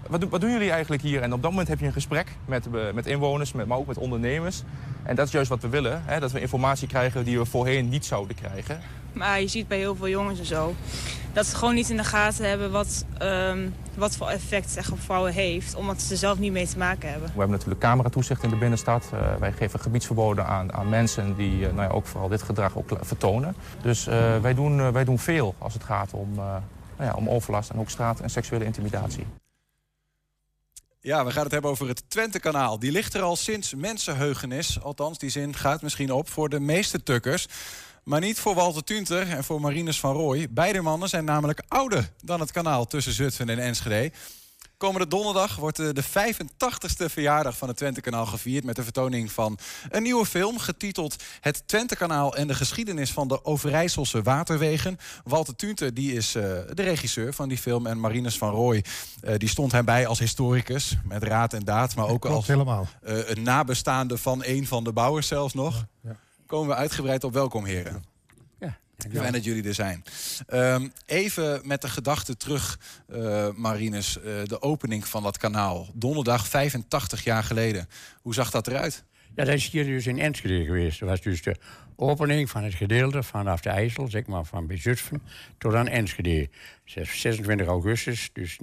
[0.09, 1.23] wat, wat doen jullie eigenlijk hier?
[1.23, 3.87] En op dat moment heb je een gesprek met, eh, met inwoners, met, maar ook
[3.87, 4.63] met ondernemers.
[5.03, 7.89] En dat is juist wat we willen, hè, dat we informatie krijgen die we voorheen
[7.89, 8.81] niet zouden krijgen.
[9.17, 10.75] Maar je ziet bij heel veel jongens en zo...
[11.33, 14.91] dat ze gewoon niet in de gaten hebben wat, ehm, wat voor effect het echt
[14.91, 15.75] op vrouwen heeft...
[15.75, 17.29] omdat ze er zelf niet mee te maken hebben.
[17.29, 19.11] We hebben natuurlijk cameratoezicht in de binnenstad.
[19.13, 22.77] Eh, wij geven gebiedsverboden aan, aan mensen die eh, nou ja, ook vooral dit gedrag
[22.77, 23.57] ook vertonen.
[23.83, 26.45] Dus eh, wij, doen, wij doen veel als het gaat om, eh,
[26.97, 29.27] nou ja, om overlast en ook straat- en seksuele intimidatie.
[31.07, 32.79] Ja, we gaan het hebben over het Twente-kanaal.
[32.79, 34.83] Die ligt er al sinds mensenheugenis.
[34.83, 37.47] Althans, die zin gaat misschien op voor de meeste tukkers.
[38.09, 40.47] Maar niet voor Walter Tunter en voor Marinus van Rooij.
[40.51, 44.13] Beide mannen zijn namelijk ouder dan het kanaal tussen Zutphen en Enschede.
[44.77, 48.65] Komende donderdag wordt eh, de 85ste verjaardag van het Twente-kanaal gevierd...
[48.65, 51.23] met de vertoning van een nieuwe film getiteld...
[51.41, 54.99] Het Twente-kanaal en de geschiedenis van de Overijsselse waterwegen.
[55.25, 56.43] Walter Tunter die is eh,
[56.75, 57.87] de regisseur van die film...
[57.87, 58.85] en Marinus van Rooij
[59.21, 60.97] eh, die stond hem bij als historicus...
[61.05, 62.59] met raad en daad, maar ook als eh,
[63.29, 65.85] een nabestaande van een van de bouwers zelfs nog.
[66.47, 68.05] Komen we uitgebreid op welkom, heren.
[69.13, 70.03] Fijn dat jullie er zijn.
[70.47, 72.79] Ehm, even met de gedachte terug,
[73.09, 75.89] eh, Marinus, eh, de opening van dat kanaal.
[75.95, 77.89] Donderdag 85 jaar geleden.
[78.23, 79.05] Hoe zag dat eruit?
[79.35, 81.01] Ja, dat is hier dus in Enschede geweest.
[81.01, 81.57] Dat was dus de
[81.97, 85.23] opening van het gedeelte vanaf de IJssel, zeg maar van bij Zutphen,
[85.59, 86.49] tot aan Enschede.
[86.85, 88.59] 26 augustus, dus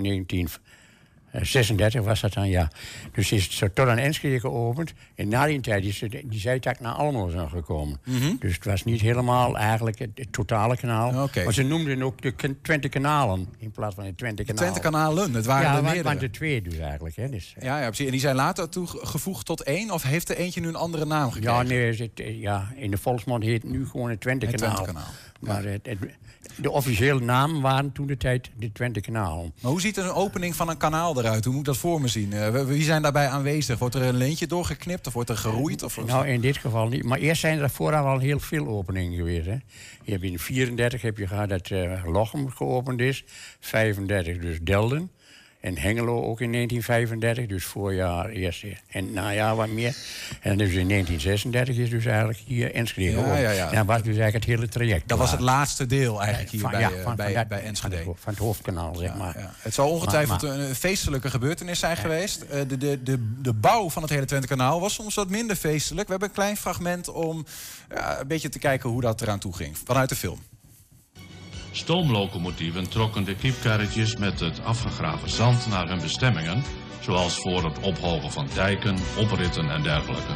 [1.34, 2.72] 1936 was dat dan, ja.
[3.12, 4.93] Dus is het zo tot aan Enschede geopend.
[5.15, 8.00] En na die tijd is het, die zijtak naar Almelo nog gekomen.
[8.39, 11.24] Dus het was niet helemaal eigenlijk het, het totale kanaal.
[11.24, 11.43] Oké.
[11.43, 14.62] Maar ze noemden ook de Twente kanalen in plaats van het Twente kanaal.
[14.62, 16.04] Twente-kanalen, het waren ja, er meerdere.
[16.04, 17.15] want de twee dus eigenlijk.
[17.15, 17.30] Hè.
[17.30, 18.06] Dus, Ja, ja, precies.
[18.06, 19.91] En die zijn later toegevoegd tot één?
[19.91, 21.58] Of heeft er eentje nu een andere naam gekregen?
[21.58, 24.76] Ja, nee, het, eh, ja, in de volksmond heet het nu gewoon het Het Twente-kanaal.
[24.76, 25.12] Twente-kanaal.
[25.45, 25.97] Maar het, het-
[26.56, 29.51] de officiële namen waren toen de tijd de Twente Kanaal.
[29.62, 31.43] Maar hoe ziet een opening van een kanaal eruit?
[31.45, 32.34] Hoe moet ik dat voor me zien?
[32.34, 33.79] Eh, wie- zijn daarbij aanwezig?
[33.79, 35.84] Wordt er een leentje doorgeknipt of wordt er geroeid?
[35.84, 37.03] Of, Nou, in dit geval niet.
[37.03, 39.45] Maar eerst zijn er vooraf al heel veel openingen geweest.
[39.45, 39.58] Hè.
[40.03, 43.23] Je hebt in 34 heb je gehad dat eh, Lochem geopend is.
[43.60, 45.12] 35 dus Delden.
[45.63, 49.95] En Hengelo ook in 1935, dus voorjaar eerst en najaar wat meer.
[50.41, 53.69] En dus in 1936 is dus eigenlijk hier Enschede Ja, ja, ja.
[53.69, 55.08] En dat was dus eigenlijk het hele traject.
[55.08, 58.04] Dat was het laatste deel eigenlijk hier Van- bij, eh, van- bij, bij Enschede.
[58.04, 59.54] Van het, hoofdkanaal, zeg maar.
[59.58, 62.41] Het zal ongetwijfeld Maar- maar- een feestelijke gebeurtenis zijn geweest.
[62.41, 66.06] Eh, de, de, de, de bouw van het hele Twente-kanaal was soms wat minder feestelijk.
[66.06, 67.45] We hebben een klein fragment om
[67.89, 69.78] een beetje te kijken hoe dat eraan toe ging.
[69.86, 70.39] Vanuit de film.
[71.75, 76.63] Stoomlocomotieven trokken de kiepkarretjes met het afgegraven zand naar hun bestemmingen,
[76.99, 80.33] zoals voor het ophogen van dijken, opritten en dergelijke.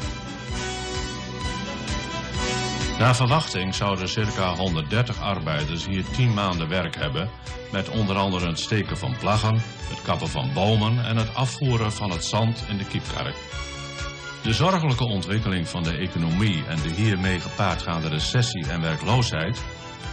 [3.00, 7.30] Naar verwachting zouden circa 130 arbeiders hier 10 maanden werk hebben,
[7.71, 9.56] met onder andere het steken van plaggen,
[9.89, 13.36] het kappen van bomen en het afvoeren van het zand in de kiepkarret.
[14.43, 19.63] De zorgelijke ontwikkeling van de economie en de hiermee gepaardgaande recessie en werkloosheid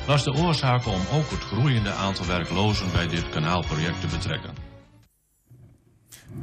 [0.07, 4.51] was de oorzaak om ook het groeiende aantal werklozen bij dit kanaalproject te betrekken.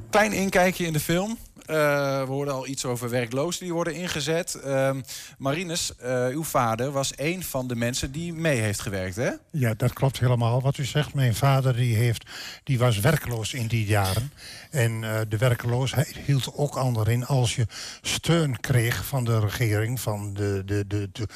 [0.09, 1.37] Klein inkijkje in de film.
[1.71, 1.77] Eh,
[2.19, 4.53] we hoorden al iets over werklozen die worden ingezet.
[4.55, 5.01] Ehm
[5.37, 9.29] Marinus, eh, uw vader was een van de mensen die mee heeft gewerkt, hè?
[9.51, 11.13] Ja, dat klopt helemaal wat u zegt.
[11.13, 12.25] Mijn vader die heeft,
[12.63, 14.31] die was werkloos in die jaren.
[14.71, 17.65] En eh, de werkloosheid hield ook al in als je
[18.01, 21.27] steun kreeg van de regering, van de, de, de, de,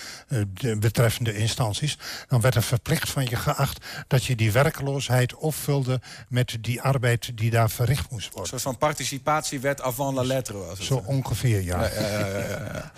[0.53, 1.97] de betreffende instanties.
[2.27, 7.37] Dan werd er verplicht van je geacht dat je die werkloosheid opvulde met die arbeid
[7.37, 8.49] die daar verricht moest Een worden.
[8.49, 10.87] soort van participatiewet avant la lettre was het.
[10.87, 11.89] Zo ongeveer, ja.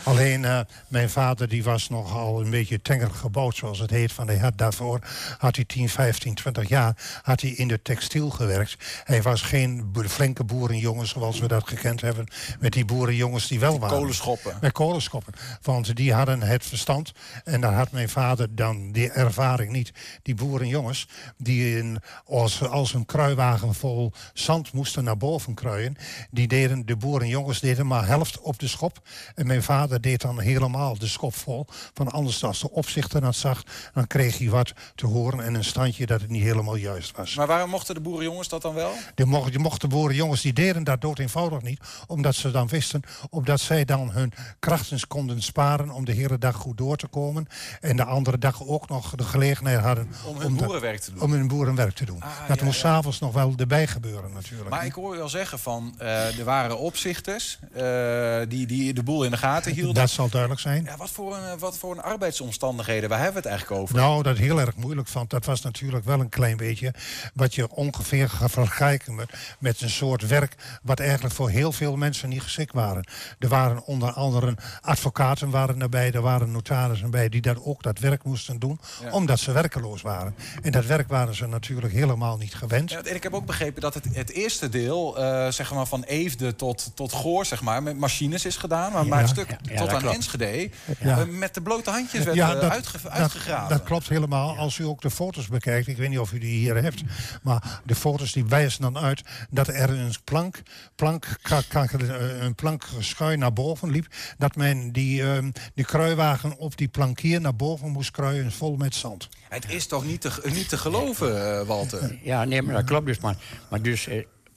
[0.04, 4.12] Alleen eh, mijn vader die was nogal een beetje tenger gebouwd, zoals het heet.
[4.12, 5.00] Van hij had daarvoor
[5.38, 8.76] had hij 10, 15, 20 jaar had hij in de textiel gewerkt.
[9.04, 12.28] Hij was geen flinke boerenjongen zoals we dat gekend hebben.
[12.60, 13.98] Met die boerenjongens die wel waren.
[13.98, 14.58] kolenschoppen.
[14.62, 15.34] Met kolenschoppen.
[15.62, 17.12] Want die hadden het verstand.
[17.44, 19.92] En daar had mijn vader dan die ervaring niet.
[20.22, 25.98] Die boerenjongens die in, als, als een kruiwagen vol zand moesten naar boven kruien.
[26.32, 29.00] Die deden, de boerenjongens deden maar helft op de schop.
[29.36, 31.66] En mijn vader deed dan helemaal de schop vol.
[31.94, 35.64] Van anders als de opzichter dat zag, dan kreeg hij wat te horen en een
[35.64, 37.36] standje dat het niet helemaal juist was.
[37.36, 38.92] Maar waarom mochten de boerenjongens dat dan wel?
[39.16, 41.80] De, mocht, de mochten boerenjongens, die deden dat dood eenvoudig niet.
[42.08, 46.56] Omdat ze dan wisten, omdat zij dan hun krachten konden sparen om de hele dag
[46.56, 47.48] goed door te komen.
[47.82, 51.22] En de andere dag ook nog de gelegenheid hadden Om hun boerenwerk te doen.
[51.22, 52.22] Om hun boerenwerk te doen.
[52.22, 52.88] Ah, dat ja, moest ja.
[52.88, 54.70] s'avonds nog wel erbij gebeuren natuurlijk.
[54.70, 59.04] Maar ik hoor u al zeggen van, eh, er waren opzichters eh, die, die de
[59.04, 59.94] boel in de gaten hielden.
[59.94, 60.84] Dat zal duidelijk zijn.
[60.84, 63.96] Ja, wat, voor een, eh, wat voor een arbeidsomstandigheden, waar hebben we het eigenlijk over?
[63.96, 66.94] Nou, dat ik heel erg moeilijk vond, dat was natuurlijk wel een klein beetje
[67.34, 69.30] wat je ongeveer gaat vergelijken met,
[69.60, 73.08] met een soort werk wat eigenlijk voor heel veel mensen niet geschikt waren.
[73.40, 78.00] Er waren onder andere advocaten waren erbij, er waren notarissen bij die dat ook dat
[78.00, 79.12] werk moesten doen, Ja.
[79.12, 80.36] omdat ze werkeloos waren.
[80.62, 82.90] En dat werk waren ze natuurlijk helemaal niet gewend.
[82.92, 86.04] Ja, en ik heb ook begrepen dat het, het eerste deel, eh, zeg maar van
[86.04, 88.92] Eefde tot, tot Goor, zeg maar, met machines is gedaan.
[88.92, 90.16] Maar, maar het stuk ja, tot aan klopt.
[90.16, 90.70] Enschede,
[91.00, 91.20] Ja.
[91.20, 93.70] eh, met de blote handjes werd Ja, eh, dat- uitge- dat- uitgegraven.
[93.70, 94.58] Dat, klopt helemaal.
[94.58, 97.02] Als u ook de foto's bekijkt, ik weet niet of u die hier hebt,
[97.44, 100.62] maar de foto's die wijzen dan uit dat er een plank,
[100.96, 104.08] plank, eh, een plank schuin naar boven liep.
[104.38, 108.96] Dat men die, ehm, die kruiwagen op die plankier naar boven moest kruien vol met
[108.96, 109.30] zand.
[109.50, 112.18] Het is toch niet te, niet te geloven, Walter?
[112.24, 113.20] Ja, nee, maar dat klopt dus.
[113.20, 113.36] Maar,
[113.70, 114.08] maar dus,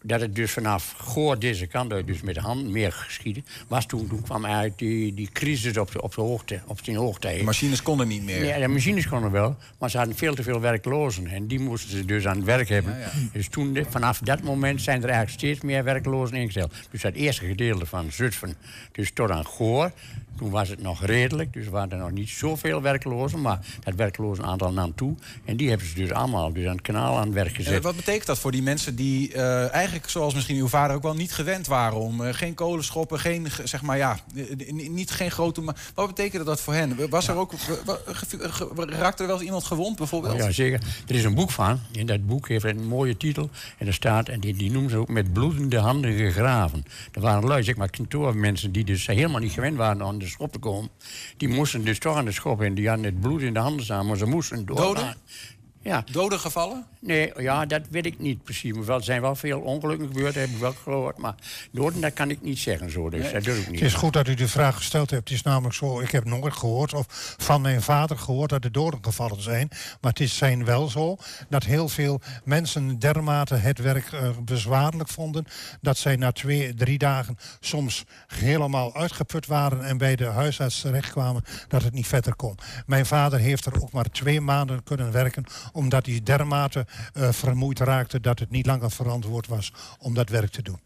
[0.02, 3.86] dat het dus vanaf Goor deze kant uit, dus met de hand meer geschieden, was
[3.86, 7.34] toen, toen kwam eigenlijk die, die crisis op de, op de hoogte, op zijn hoogte.
[7.36, 8.44] De machines konden niet meer.
[8.44, 11.26] Ja, de machines konden wel, maar ze hadden veel te veel werklozen.
[11.26, 12.96] En die moesten ze dus aan het werk hebben.
[13.32, 16.74] Dus toen, vanaf dat moment zijn er eigenlijk steeds meer werklozen ingesteld.
[16.90, 18.54] Dus dat eerste gedeelte van Zutphen,
[18.92, 19.92] dus tot aan Goor,
[20.38, 21.52] toen was het nog redelijk.
[21.52, 25.14] Dus er waren er nog niet zoveel werklozen, maar dat werklozen aantal nam toe.
[25.44, 27.74] En die hebben ze dus allemaal dus aan het kanaal aan het werk gezet.
[27.74, 31.02] Eh, wat betekent dat voor die mensen die eh, eigenlijk, zoals misschien uw vader ook
[31.02, 35.10] wel niet gewend waren om eh, geen kolenschoppen, geen, ge- zeg maar ja, eh, niet
[35.10, 35.60] geen grote.
[35.60, 37.08] ma- Wat betekende dat voor hen?
[37.10, 37.52] Was er ook,
[38.88, 40.36] raakte er wel eens iemand gewond bijvoorbeeld?
[40.36, 40.80] Ja, zeker.
[41.08, 41.80] Er is een boek van.
[41.92, 43.50] En dat boek heeft een mooie titel.
[43.78, 46.84] En er staat, en die, die noemen ze ook met bloedende handen gegraven.
[47.12, 50.52] Er waren lui, zeg maar, kantoormensen die dus helemaal niet gewend waren aan de schop
[50.52, 50.90] te komen.
[51.36, 53.84] Die moesten dus toch aan de schop en die hadden het bloed in de handen
[53.84, 54.94] staan, maar ze moesten doorgaan.
[54.94, 55.16] Doden?
[55.82, 56.04] Ja.
[56.12, 56.86] Doden gevallen?
[57.00, 58.72] Nee, ja, dat weet ik niet precies.
[58.72, 61.18] Maar er zijn wel veel ongelukken gebeurd, heb ik wel gehoord.
[61.18, 61.34] Maar
[61.72, 63.10] doden, dat kan ik niet zeggen zo.
[63.10, 63.80] Dus dat doe ik niet.
[63.80, 65.28] Het is goed dat u de vraag gesteld hebt.
[65.28, 68.72] Het is namelijk zo, ik heb nooit gehoord of van mijn vader gehoord dat er
[68.72, 69.68] doden gevallen zijn.
[69.70, 71.16] Maar het is zijn wel zo
[71.48, 75.44] dat heel veel mensen dermate het werk eh, bezwaarlijk vonden.
[75.80, 81.42] Dat zij na twee, drie dagen soms helemaal uitgeput waren en bij de huisarts terechtkwamen
[81.68, 82.58] dat het niet verder kon.
[82.86, 87.78] Mijn vader heeft er ook maar twee maanden kunnen werken omdat hij dermate eh, vermoeid
[87.78, 90.80] raakte dat het niet langer verantwoord was om dat werk te doen.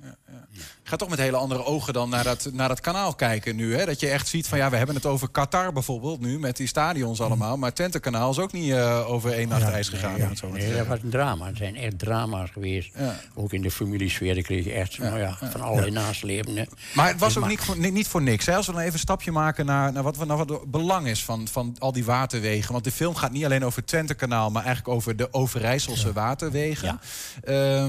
[0.82, 3.76] Ik ga toch met hele andere ogen dan naar dat, naar dat kanaal kijken nu.
[3.76, 3.84] Hè?
[3.84, 6.66] Dat je echt ziet van ja, we hebben het over Qatar bijvoorbeeld nu met die
[6.66, 7.56] stadions allemaal.
[7.56, 10.20] Maar Twente kanaal is ook niet eh, over één nacht ijs gegaan.
[10.20, 10.88] het zo Nee, dat zeggen.
[10.88, 11.46] was een drama.
[11.48, 12.90] Er zijn echt drama's geweest.
[13.34, 16.68] Ook in de familiesfeer kreeg je echt nou ja, van allerlei naslepen.
[16.94, 18.46] Maar het was ook niet voor, ni- niet voor niks.
[18.46, 18.56] Hè?
[18.56, 21.24] Als we dan even een stapje maken naar, naar, wat, naar wat het belang is
[21.24, 22.72] van, van al die waterwegen.
[22.72, 27.00] Want de film gaat niet alleen over het Twente-kanaal, maar eigenlijk over de Overijsselse waterwegen.
[27.44, 27.86] Eh,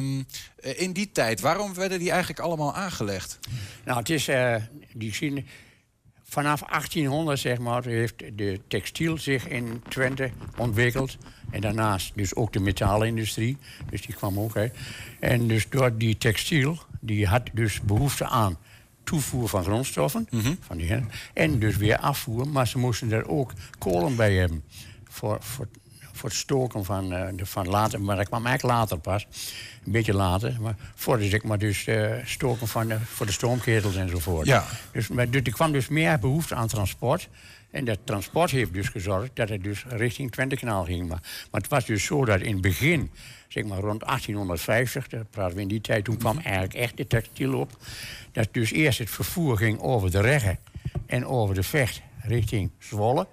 [0.66, 3.40] in die tijd, waarom werden die eigenlijk allemaal aangelegd?
[3.86, 4.56] Nou, het is, eh,
[4.94, 5.48] die zien,
[6.24, 11.18] vanaf 1800 zeg maar, heeft de textiel zich in Twente ontwikkeld.
[11.52, 13.58] En daarnaast dus ook de metaalindustrie,
[13.90, 14.76] dus die kwam ook uit.
[15.20, 18.58] En dus door die textiel, die had dus behoefte aan
[19.04, 20.28] toevoer van grondstoffen.
[20.60, 24.64] Van die, en dus weer afvoer, maar ze moesten er ook kolen bij hebben.
[25.04, 25.68] Voor, voor,
[26.16, 29.28] voor het stoken van, eh, de, van later, maar dat kwam eigenlijk later pas.
[29.86, 33.32] Een beetje later, maar voor de, zeg maar, dus, eh, stoken van, de- voor de
[33.32, 34.46] stoomketels enzovoort.
[34.48, 34.66] Ja.
[34.92, 37.30] Dus, maar, dus er kwam dus meer behoefte aan transport.
[37.72, 41.08] En dat transport heeft dus gezorgd dat het dus richting Twentekanaal ging.
[41.08, 41.20] Maar,
[41.52, 43.12] maar het was dus zo dat in het begin,
[43.48, 47.08] zeg maar rond 1850, daar praten we in die tijd, toen kwam eigenlijk echt de
[47.08, 47.78] textiel op.
[48.32, 50.58] Dat dus eerst het vervoer ging over de Regge
[51.06, 53.28] en over de Vecht richting Zwolle.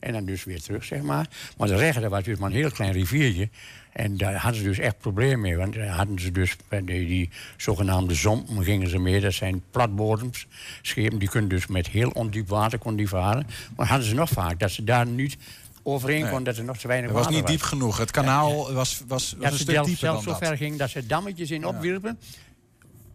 [0.00, 1.28] En dan dus weer terug, zeg maar.
[1.56, 3.48] Maar de dat was dus maar een heel klein riviertje.
[3.92, 5.56] En daar hadden ze dus echt problemen mee.
[5.56, 9.20] Want daar hadden ze dus bij die, die zogenaamde zompen gingen ze mee.
[9.20, 10.46] Dat zijn platbodems,
[10.82, 11.18] schepen.
[11.18, 13.46] Die kunnen dus met heel ondiep water kon die varen.
[13.76, 15.36] Maar hadden ze nog vaak dat ze daar niet
[15.82, 16.30] overheen Nee.
[16.30, 16.44] konden.
[16.44, 17.98] Dat er nog te weinig Het was niet diep genoeg.
[17.98, 21.50] Het kanaal was, was, was dat een stuk dan zo ver ging dat ze dammetjes
[21.50, 22.18] in opwierpen.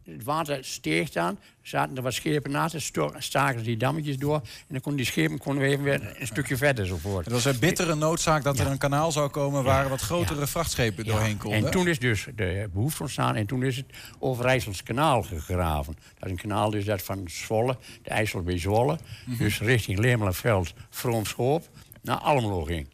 [0.05, 4.35] Het water steeg dan, zaten er wat schepen naast, staken ze die dammetjes door.
[4.35, 7.25] En dan konden die schepen konden we even weer een stukje verder enzovoort.
[7.25, 11.05] Het was een bittere noodzaak dat er een kanaal zou komen waar wat grotere vrachtschepen
[11.05, 11.65] doorheen konden.
[11.65, 13.85] En toen is dus de behoefte ontstaan en toen is het
[14.19, 15.95] Overijssels kanaal gegraven.
[16.19, 19.37] Dat is een kanaal dus dat van Zwolle, de IJssel bij Zwolle, Mhm.
[19.37, 21.69] dus richting Lemelenveld, Vroomschoop,
[22.01, 22.87] naar Almelo ging.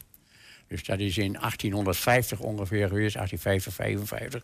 [0.72, 4.44] Dus dat is in 1850 ongeveer geweest, 1850, 55.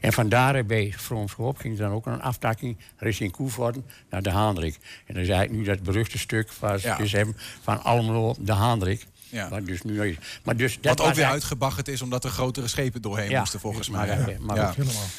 [0.00, 4.74] En vandaar bij Vroomschoop ging dan ook een aftakking richting Koevoorden naar de Haandrik.
[5.06, 6.96] En dat is eigenlijk nu dat beruchte stuk waar ze Ja.
[6.96, 9.06] dus hebben van Almelo, de Haandrik.
[9.28, 9.48] Ja.
[9.48, 10.16] Wat dus nu is.
[10.42, 13.60] Maar dus dat Wat ook weer uitgebaggerd is omdat er grotere schepen doorheen Ja, moesten
[13.60, 14.06] volgens mij.
[14.06, 14.36] maar, Ja.
[14.40, 14.74] maar, Ja.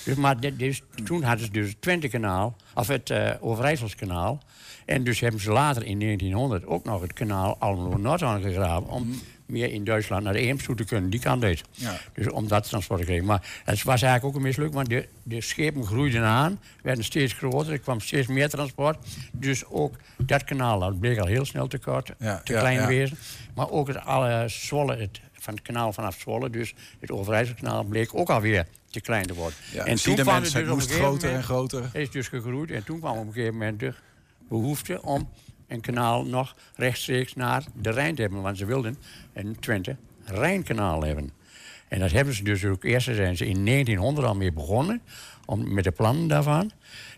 [0.06, 4.44] Dus, maar dit- dus, toen hadden ze dus het Twentekanaal, of het eh Overijsselskanaal.
[4.86, 8.88] En dus hebben ze later in 1900 ook nog het kanaal Almelo-Noord aangegraven...
[8.90, 9.20] om
[9.52, 11.10] meer in Duitsland naar de toe te kunnen.
[11.10, 11.62] Die kan dit.
[11.72, 11.98] Ja.
[12.14, 13.28] Dus om dat transport te krijgen.
[13.28, 17.34] Maar het was eigenlijk ook een misluk, want de, de schepen groeiden aan, werden steeds
[17.34, 18.98] groter, er kwam steeds meer transport.
[19.32, 22.88] Dus ook dat kanaal, dat bleek al heel snel te kort, Ja, te ja, klein
[22.88, 23.18] wezen.
[23.56, 28.16] Maar ook het alle Zwolle, het, van het kanaal vanaf Zwolle, dus het Overijsselkanaal, bleek
[28.16, 29.58] ook alweer te klein te worden.
[29.86, 31.84] En zie de kwam er het op moest groter en groter.
[31.84, 33.94] Het is dus gegroeid en toen kwam op een gegeven moment de
[34.50, 35.30] behoefte om
[35.72, 38.42] een kanaal nog rechtstreeks naar de Rijn te hebben.
[38.42, 38.98] Want ze wilden
[39.34, 41.32] een Twente Rijnkanaal hebben.
[41.88, 45.02] En dat hebben ze dus ook eerst zijn ze in 1900 al mee begonnen.
[45.46, 46.72] Om, met de plannen daarvan.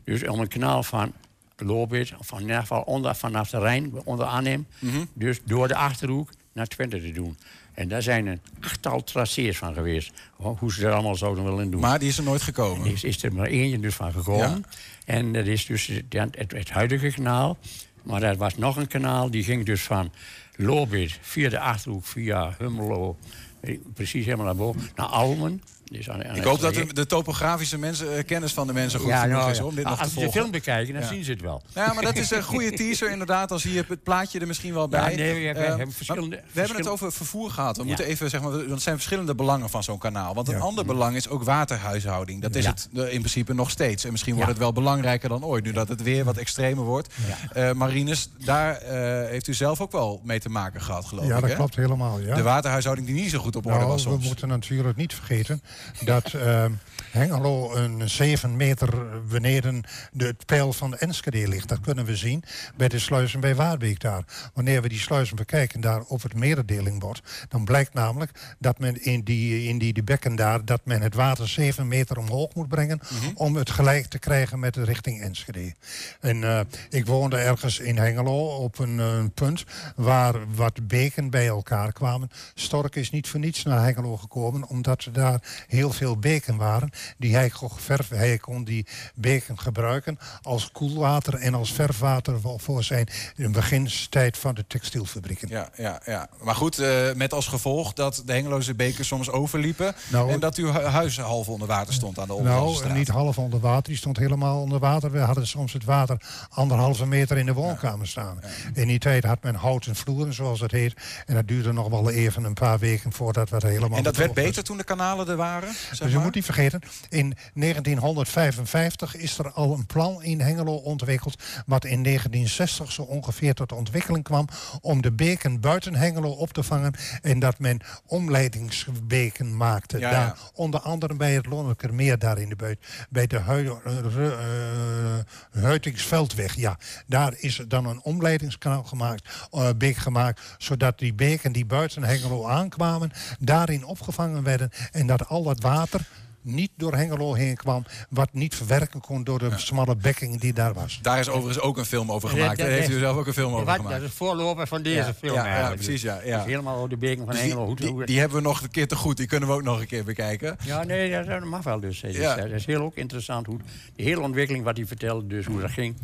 [0.03, 1.13] Dus om een kanaal van
[1.57, 4.67] Lobit, of van in ieder geval onder, vanaf de Rijn, onder Arnhem.
[4.79, 5.05] Mhm.
[5.13, 7.37] Dus door de Achterhoek naar Twente te doen.
[7.73, 10.11] En daar zijn een achttal tracés van geweest.
[10.35, 11.81] ho- Hoe ze dat allemaal zouden willen doen.
[11.81, 12.85] Maar die is er nooit gekomen.
[12.87, 14.65] Er is, is er maar eentje dus van gekomen.
[15.05, 16.03] En dat is dus het,
[16.37, 17.57] het, het huidige kanaal.
[18.03, 20.11] Maar er was nog een kanaal, die ging dus van
[20.55, 23.17] Lobit via de Achterhoek, via Hummelo,
[23.59, 25.61] eh, precies helemaal naar boven, naar Almen.
[25.91, 28.99] Dus aan, aan Ik hoop dat de, de topografische mensen, eh, kennis van de mensen
[28.99, 29.63] goed ja, genoeg nou, is ja.
[29.63, 30.39] om dit nog Als te ze de volgen.
[30.39, 31.07] film bekijken, dan Ja.
[31.07, 31.61] zien ze het wel.
[31.73, 33.61] Ja, maar dat is een goede teaser inderdaad.
[33.61, 35.11] Zie je het plaatje er misschien wel bij.
[35.11, 37.75] Ja, nee, we hebben- Eh, hebben verschillende- maar We hebben het over vervoer gehad.
[37.75, 37.87] We Ja.
[37.87, 40.33] moeten even zeggen, want er zijn verschillende belangen van zo'n kanaal.
[40.33, 42.41] Want een ander belang is ook waterhuishouding.
[42.41, 42.69] Dat is Ja.
[42.69, 44.03] het eh, in principe nog steeds.
[44.03, 44.53] En misschien wordt Ja.
[44.53, 45.63] het wel belangrijker dan ooit.
[45.63, 47.13] Nu dat het weer wat extremer wordt.
[47.53, 48.81] Eh, Marines, daar
[49.27, 51.41] heeft u zelf ook wel mee te maken gehad, geloof Ja, ik.
[51.41, 51.55] dat hè?
[51.55, 52.19] klopt helemaal.
[52.19, 52.35] Ja.
[52.35, 55.61] De waterhuishouding die niet zo goed op orde Nou, was we moeten natuurlijk niet vergeten
[56.05, 56.71] dat ehm,
[57.11, 61.69] Hengelo een 7 meter beneden de, het pijl van de Enschede ligt.
[61.69, 62.43] Dat kunnen we zien
[62.77, 64.23] bij de sluizen bij Waarbeek daar.
[64.53, 69.21] Wanneer we die sluizen bekijken daar op het merendelingbord, dan blijkt namelijk dat men in
[69.21, 72.99] die, in die, die bekken daar, dat men het water 7 meter omhoog moet brengen
[73.35, 75.73] om het gelijk te krijgen met de richting Enschede.
[76.19, 76.59] En eh,
[76.89, 79.63] ik woonde ergens in Hengelo op een, eh, punt
[79.95, 82.29] waar wat beken bij elkaar kwamen.
[82.53, 86.89] Stork is niet voor niets naar Hengelo gekomen, omdat er daar heel veel beken waren.
[87.17, 87.69] Die hij, kon
[88.09, 94.55] hij kon die beken gebruiken als koelwater en als verfwater voor- zijn de beginstijd van
[94.55, 95.47] de textielfabrieken.
[95.47, 96.27] Ja, ja, ja.
[96.41, 99.95] Maar goed, eh, met als gevolg dat de Hengeloze bekers soms overliepen...
[100.11, 103.07] Nou, en dat uw hu- huis half onder water stond aan de onderkant Nou, niet
[103.07, 105.11] half onder water, die stond helemaal onder water.
[105.11, 108.39] We hadden soms het water anderhalve meter in de woonkamer staan.
[108.73, 110.93] In die tijd had men houten vloeren, zoals het heet.
[111.25, 114.15] En dat duurde nog wel even een paar weken voordat we er helemaal En dat
[114.15, 114.43] werd was.
[114.43, 115.52] beter toen de kanalen er waren?
[115.61, 120.73] Zeg Dus je moet niet vergeten, in 1955 is er al een plan in Hengelo
[120.75, 121.35] ontwikkeld.
[121.65, 124.47] wat in 1960 zo ongeveer tot ontwikkeling kwam.
[124.81, 126.93] om de beken buiten Hengelo op te vangen.
[127.21, 129.99] en dat men omleidingsbeken maakte.
[129.99, 130.35] Ja, daar, ja.
[130.53, 132.85] Onder andere bij het Lonnekermeer daar in de buurt.
[133.09, 135.25] Bij de Hui- eh, eh,
[135.61, 136.55] Huitingsveldweg.
[136.55, 139.29] Ja, daar is dan een omleidingskanaal gemaakt,
[139.77, 140.41] beek gemaakt.
[140.57, 143.11] zodat die beken die buiten Hengelo aankwamen.
[143.39, 144.69] daarin opgevangen werden.
[144.91, 146.01] en dat al dat water
[146.41, 147.85] niet door Hengelo heen kwam.
[148.09, 150.99] wat niet verwerken kon door de smalle bekking die daar was.
[151.01, 152.57] Daar is overigens ook een film over gemaakt.
[152.57, 153.95] Daar heeft u zelf ook een film over Wat, gemaakt.
[153.99, 156.37] dat is voorloper van deze Ja, film ja, ja, precies, ja, ja.
[156.37, 157.59] Dus helemaal over de beken van Dus Hengelo.
[157.59, 159.17] die, Hoe- die, hoe- die hebben we nog een keer te goed.
[159.17, 160.57] Die kunnen we ook nog een keer bekijken.
[160.65, 162.01] Ja, nee, dat, mag wel dus.
[162.01, 162.35] Dat is, Ja.
[162.35, 163.45] dat is heel ook interessant.
[163.45, 163.57] Hoe,
[163.95, 165.95] de hele ontwikkeling wat hij vertelde, dus hoe dat ging.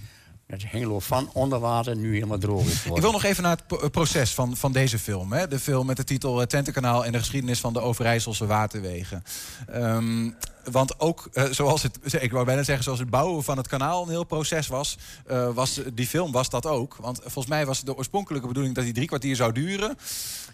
[0.49, 3.03] Dat Hengelo van onder water nu helemaal droog is Ik geworden.
[3.03, 5.31] wil nog even naar het pro- proces van, van deze film.
[5.33, 5.47] Hè?
[5.47, 9.23] De film met de titel eh, Twentekanaal en de geschiedenis van de Overijsselse waterwegen.
[9.67, 10.29] Ehm,
[10.71, 14.03] want ook, eh, zoals het, ik wou bijna zeggen, zoals het bouwen van het kanaal
[14.03, 16.95] een heel proces was, eh, was die film was dat ook.
[16.95, 19.97] Want volgens mij was de oorspronkelijke bedoeling dat hij drie kwartier zou duren.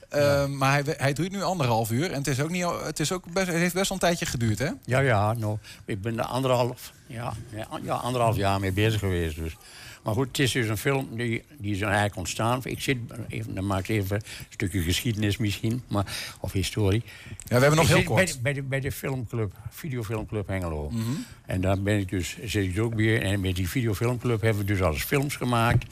[0.09, 2.11] Ehm, Maar hij, hij duurt nu anderhalf uur.
[2.11, 4.25] En het, is ook niet, het, is ook best, het heeft best wel een tijdje
[4.25, 4.69] geduurd, hè?
[4.85, 7.33] Ja, ja, nou, ik ben er anderhalf, ja,
[7.83, 9.35] ja, anderhalf jaar mee bezig geweest.
[9.35, 9.55] Dus.
[10.05, 12.59] Maar goed, het is dus een film die, die is eigenlijk ontstaan.
[12.63, 16.05] Ik zit, even, dan maak ik even een stukje geschiedenis misschien, maar,
[16.39, 17.03] of historie.
[17.27, 18.15] Ja, we hebben nog Ik heel kort.
[18.15, 20.89] Bij, de- bij, de, bij de filmclub, videofilmclub Hengelo.
[20.89, 21.01] Mhm.
[21.45, 23.21] En daar ben ik dus, zit ik dus ook weer.
[23.21, 25.85] En met die videofilmclub hebben we dus alles films gemaakt.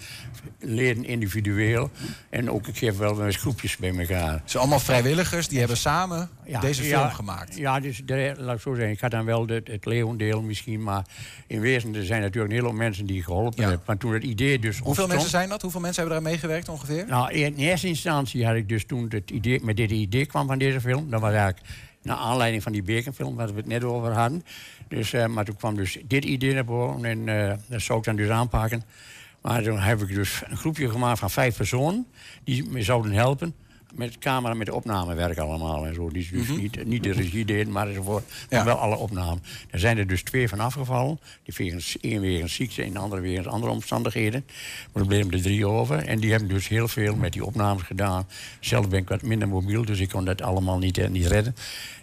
[0.59, 1.91] Leden individueel.
[2.29, 4.31] En ook een keer wel met groepjes bij elkaar.
[4.33, 6.29] Het zijn allemaal vrijwilligers, die hebben samen
[6.61, 7.57] deze film ja, gemaakt.
[7.57, 8.93] Ja, dus de, laat ik zo zeggen.
[8.93, 10.83] Ik had dan wel de, het leeuwendeel misschien.
[10.83, 11.05] Maar
[11.47, 13.81] in wezen er zijn natuurlijk een hele hoop mensen die geholpen hebben.
[13.85, 15.61] Maar toen het idee dus Hoeveel ontstond- mensen zijn dat?
[15.61, 17.05] Hoeveel mensen hebben daar meegewerkt ongeveer?
[17.07, 20.57] Nou, in eerste instantie had ik dus toen het idee, met dit idee kwam van
[20.57, 21.09] deze film.
[21.09, 21.61] Dat was eigenlijk
[22.01, 24.43] naar aanleiding van die bekenfilm waar we het net over hadden.
[24.87, 28.05] Dus, eh, maar toen kwam dus dit idee naar boven en eh, dat zou ik
[28.05, 28.83] dan dus aanpakken.
[29.41, 32.05] Maar toen heb ik dus een groepje gemaakt van vijf personen
[32.43, 33.55] die me zouden helpen.
[33.95, 36.09] Met camera, met opnamewerk allemaal en zo.
[36.09, 36.57] Die dus Mhm.
[36.59, 37.87] niet, niet de regie deden, maar
[38.49, 39.43] maar wel alle opnamen.
[39.69, 41.19] Er zijn er dus twee van afgevallen.
[41.43, 44.45] Die wegens, één wegens ziekte en de andere wegens andere omstandigheden.
[44.91, 46.05] Maar er bleven er drie over.
[46.07, 48.27] En die hebben dus heel veel met die opnames gedaan.
[48.59, 51.55] Zelf ben ik wat minder mobiel, dus ik kon dat allemaal niet, eh, niet redden.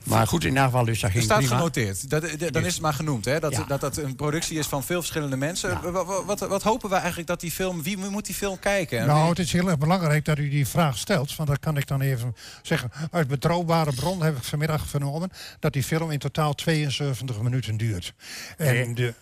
[0.05, 1.57] Maar goed, in ieder geval, dus dat Er ging staat prima.
[1.57, 2.11] genoteerd.
[2.11, 3.41] Dat, dat- dan is het maar genoemd, hè?
[3.41, 3.65] Dat, Ja.
[3.65, 5.81] dat dat een productie is van veel verschillende mensen.
[5.93, 7.83] Wat, wat, wat, wat hopen we eigenlijk dat die film...
[7.83, 9.07] Wie moet die film kijken?
[9.07, 11.37] Nou, het is heel erg belangrijk dat u die vraag stelt.
[11.37, 12.91] Want dat kan ik dan even zeggen.
[13.11, 18.15] Uit betrouwbare bron heb ik vanmiddag vernomen dat die film in totaal 72 minuten duurt.
[18.57, 18.95] En Nee.
[18.95, 19.15] de,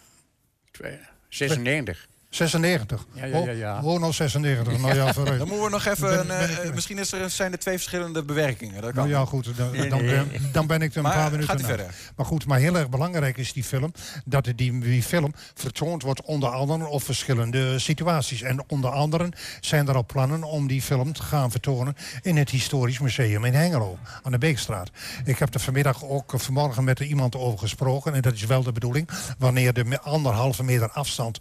[1.29, 2.09] 96.
[2.31, 3.07] 96.
[3.13, 3.79] Ja, ja, ja, ja.
[3.83, 4.79] Oh, oh, nou 96.
[4.79, 5.39] Nou ja, vooruit.
[5.39, 6.09] Dan moeten we nog even...
[6.09, 8.83] Ben- een, ben eh, ik- misschien is er, zijn er twee verschillende bewerkingen.
[8.83, 9.09] Dat kan.
[9.09, 11.61] Nou ja, goed, dan, Nee, dan, ben, dan ben ik er een Maar paar minuten
[11.61, 11.95] verder.
[12.17, 13.93] Maar goed, maar heel erg belangrijk is die film...
[14.25, 18.43] dat die, die film vertoond wordt onder andere op verschillende situaties.
[18.43, 19.29] En onder andere
[19.61, 21.97] zijn er al plannen om die film te gaan vertonen...
[22.23, 24.91] in het Historisch Museum in Hengelo, aan de Beekstraat.
[25.25, 28.15] Ik heb er vanmiddag ook eh, vanmorgen met iemand over gesproken...
[28.15, 31.39] en dat is wel de bedoeling, wanneer de anderhalve meter afstand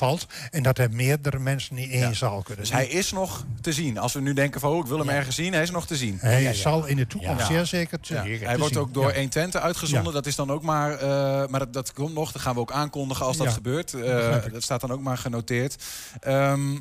[0.00, 0.26] vervalt...
[0.50, 3.98] en dat er meerdere mensen in één zaal kunnen Dus hij is nog te zien.
[3.98, 5.52] Als we nu denken van, oh, ik wil hem ergens zien.
[5.52, 6.18] Hij is nog te zien.
[6.20, 7.46] Hij zal in de toekomst Ja.
[7.46, 8.22] zeer zeker te, Ja.
[8.22, 8.82] te Hij wordt zien.
[8.82, 9.12] ook door Ja.
[9.14, 10.06] 120 uitgezonden.
[10.06, 10.12] Ja.
[10.12, 10.92] Dat is dan ook maar.
[10.98, 11.08] eh,
[11.48, 12.32] maar dat, dat komt nog.
[12.32, 13.94] Dat gaan we ook aankondigen als dat Ja, gebeurt.
[13.94, 15.82] Eh, dat staat dan ook maar genoteerd.
[16.20, 16.76] Ehm,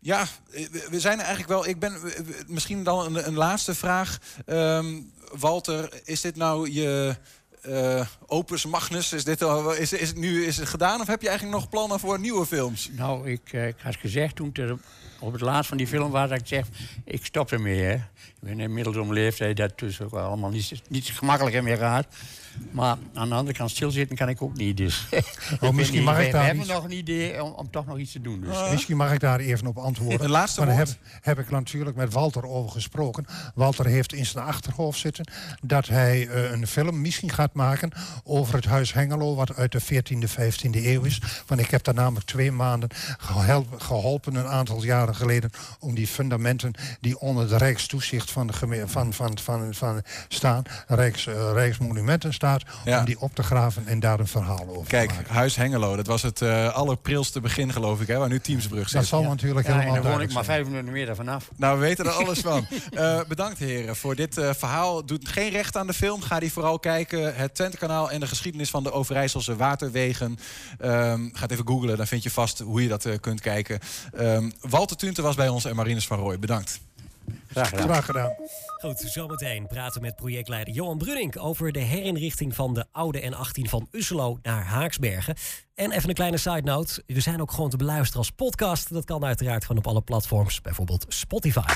[0.00, 0.26] ja,
[0.90, 1.66] we- zijn eigenlijk wel.
[1.66, 1.96] Ik ben
[2.46, 4.18] misschien dan een, een laatste vraag.
[4.46, 4.86] Ehm,
[5.38, 7.16] Walter, is dit nou je.
[7.62, 11.22] Eh, opus magnus, is, dit al, is, is, het nu, is het gedaan of heb
[11.22, 12.90] je eigenlijk nog plannen voor nieuwe films?
[12.92, 14.52] Nou, ik, eh, ik had gezegd toen
[15.20, 16.28] op het laatst van die film was...
[16.28, 16.66] dat ik zeg,
[17.04, 17.80] ik stop ermee.
[17.80, 17.94] Hè.
[17.94, 22.06] Ik ben inmiddels om leeftijd dat dus ook allemaal niet, niet gemakkelijker meer gaat.
[22.70, 24.76] Maar aan de andere kant stilzitten kan ik ook niet.
[24.76, 25.06] Dus
[25.60, 27.98] Oh, misschien mag ik we daar hebben iets- nog een idee om, om toch nog
[27.98, 28.40] iets te doen.
[28.40, 28.70] Dus.
[28.70, 30.24] Misschien mag ik daar even op antwoorden.
[30.24, 30.88] Een laatste maar woord.
[30.88, 33.26] heb, heb ik natuurlijk met Walter over gesproken.
[33.54, 35.24] Walter heeft in zijn achterhoofd zitten
[35.62, 37.90] dat hij eh, een film misschien gaat maken
[38.24, 41.20] over het huis Hengelo, wat uit de 14e, 15e eeuw is.
[41.46, 42.88] Want ik heb daar namelijk twee maanden
[43.76, 45.50] geholpen, een aantal jaren geleden,
[45.80, 51.26] om die fundamenten die onder de Rijkstoezicht van de van, van, van, van staan, Rijks,
[51.26, 52.98] eh, Rijksmonumenten staat, Ja.
[52.98, 55.34] om die op te graven en daar een verhaal over te Kijk, maken.
[55.34, 58.98] Huis Hengelo, dat was het eh allerprilste begin geloof ik, hè, waar nu Teamsbrug zit.
[59.00, 61.48] Dat zal natuurlijk Ja, en helemaal woon ik maar vijf minuten meer daarvan af.
[61.56, 62.66] Nou, we weten er alles van.
[62.92, 65.04] Eh, bedankt heren voor dit eh, verhaal.
[65.06, 66.20] Doet geen recht aan de film.
[66.22, 67.36] Ga die vooral kijken.
[67.36, 70.38] Het Twente-kanaal en de geschiedenis van de Overijsselse waterwegen.
[70.78, 73.78] Ehm ga het even googlen, dan vind je vast hoe je dat kunt kijken.
[74.16, 76.38] Ehm, Walter Tunte was bij ons en Marinus van Rooij.
[76.38, 76.80] Bedankt.
[77.48, 77.88] Graag gedaan.
[77.88, 78.32] Graag gedaan.
[78.80, 83.68] Goed, zometeen praten we met projectleider Johan Brunink over de herinrichting van de oude N18
[83.68, 85.36] van Usselo naar Haaksbergen.
[85.74, 88.92] En even een kleine side note: we zijn ook gewoon te beluisteren als podcast.
[88.92, 91.74] Dat kan uiteraard gewoon op alle platforms, bijvoorbeeld Spotify.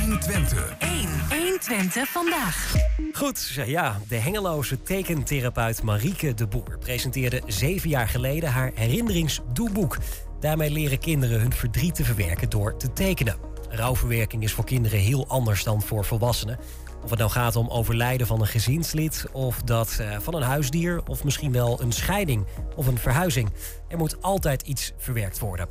[0.00, 0.76] 120.
[0.78, 1.08] 1.
[1.28, 2.74] 120 vandaag.
[3.12, 9.98] Goed, ja, de Hengeloze tekentherapeut Marieke de Boer presenteerde zeven jaar geleden haar herinneringsdoeboek.
[10.40, 13.36] Daarmee leren kinderen hun verdriet te verwerken door te tekenen.
[13.68, 16.58] Rouwverwerking is voor kinderen heel anders dan voor volwassenen.
[17.04, 21.02] Of het nou gaat om overlijden van een gezinslid, of dat eh, van een huisdier,
[21.06, 22.46] of misschien wel een scheiding
[22.76, 23.48] of een verhuizing.
[23.88, 25.68] Er moet altijd iets verwerkt worden.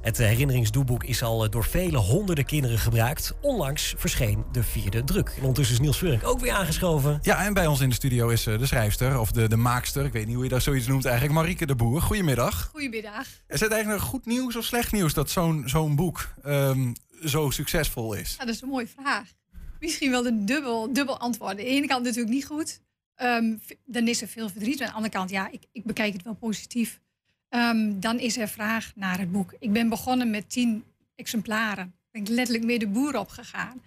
[0.00, 3.34] Het herinneringsdoeboek is al eh, door vele honderden kinderen gebruikt.
[3.40, 5.28] Onlangs verscheen de vierde druk.
[5.28, 7.18] En ondertussen is Niels Veurink ook weer aangeschoven.
[7.22, 10.04] Ja, en bij ons in de studio is eh, de schrijfster, of de, de maakster,
[10.04, 12.02] ik weet niet hoe je dat zoiets noemt eigenlijk, Marieke de Boer.
[12.02, 12.68] Goedemiddag.
[12.72, 13.26] Goedemiddag.
[13.48, 16.92] Is het eigenlijk goed nieuws of slecht nieuws dat zo'n zo'n boek ehm,
[17.24, 18.36] zo succesvol is?
[18.36, 19.28] Dat is een mooie vraag.
[19.80, 21.50] Misschien wel een dubbel, dubbel antwoord.
[21.50, 22.80] Aan de ene kant natuurlijk niet goed.
[23.16, 24.80] V- dan is er veel verdriet.
[24.80, 27.00] Aan de andere kant, ja, ik, ik bekijk het wel positief.
[27.48, 29.54] Ehm, dan is er vraag naar het boek.
[29.58, 31.94] Ik ben begonnen met tien exemplaren.
[32.10, 33.82] Ben ik letterlijk mee de boer opgegaan.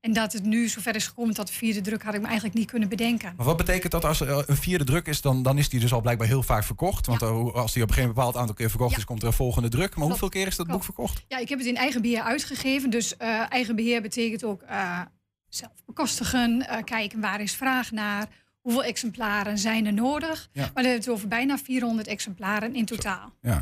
[0.00, 2.56] En dat het nu zover is gekomen tot de vierde druk, had ik me eigenlijk
[2.56, 3.32] niet kunnen bedenken.
[3.36, 5.92] Maar wat betekent dat als er een vierde druk is, dan, dan is die dus
[5.92, 7.06] al blijkbaar heel vaak verkocht?
[7.06, 8.96] Want eh, als die op een gegeven bepaald aantal keer verkocht Ja.
[8.98, 9.86] is, komt er een volgende druk.
[9.88, 10.08] Maar Klopt.
[10.10, 11.24] hoeveel keer is dat boek verkocht?
[11.28, 12.90] Ja, ik heb het in eigen beheer uitgegeven.
[12.90, 15.00] Dus eh, eigen beheer betekent ook eh,
[15.48, 18.26] zelf bekostigen, eh, kijken waar is vraag naar,
[18.60, 20.48] hoeveel exemplaren zijn er nodig.
[20.52, 20.60] Ja.
[20.60, 23.32] Maar dan hebben we het over bijna 400 exemplaren in totaal.
[23.40, 23.58] Ja,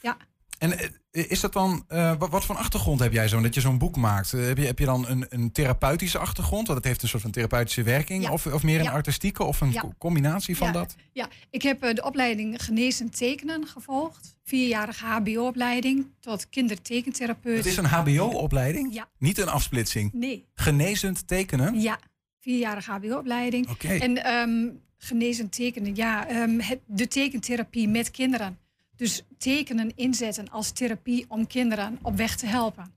[0.00, 0.16] ja.
[0.58, 3.60] En eh, is dat dan, eh, wat, wat voor achtergrond heb jij zo, dat je
[3.60, 4.32] zo'n boek maakt?
[4.32, 6.66] Eh, heb, je, heb je dan een, een therapeutische achtergrond?
[6.66, 8.22] Want het heeft een soort van therapeutische werking?
[8.22, 8.32] Ja.
[8.32, 8.90] Of, of meer een Ja.
[8.90, 9.80] artistieke of een Ja.
[9.80, 10.94] co- combinatie van ja, dat?
[11.12, 14.36] Ja, ik heb eh, de opleiding Genezen Tekenen gevolgd.
[14.44, 17.56] Vierjarige HBO-opleiding tot kindertekentherapeut.
[17.56, 18.94] Het is een HBO-opleiding?
[18.94, 19.08] Ja.
[19.18, 20.12] Niet een afsplitsing?
[20.12, 20.46] Nee.
[20.54, 21.80] Genezend tekenen?
[21.80, 21.98] Ja,
[22.40, 23.68] vierjarige HBO-opleiding.
[23.68, 23.88] Oké.
[23.88, 24.68] En ehm
[25.02, 28.58] genezend tekenen, ja, ehm, het, de tekentherapie met kinderen.
[29.00, 32.92] Dus tekenen inzetten als therapie om kinderen op weg te helpen.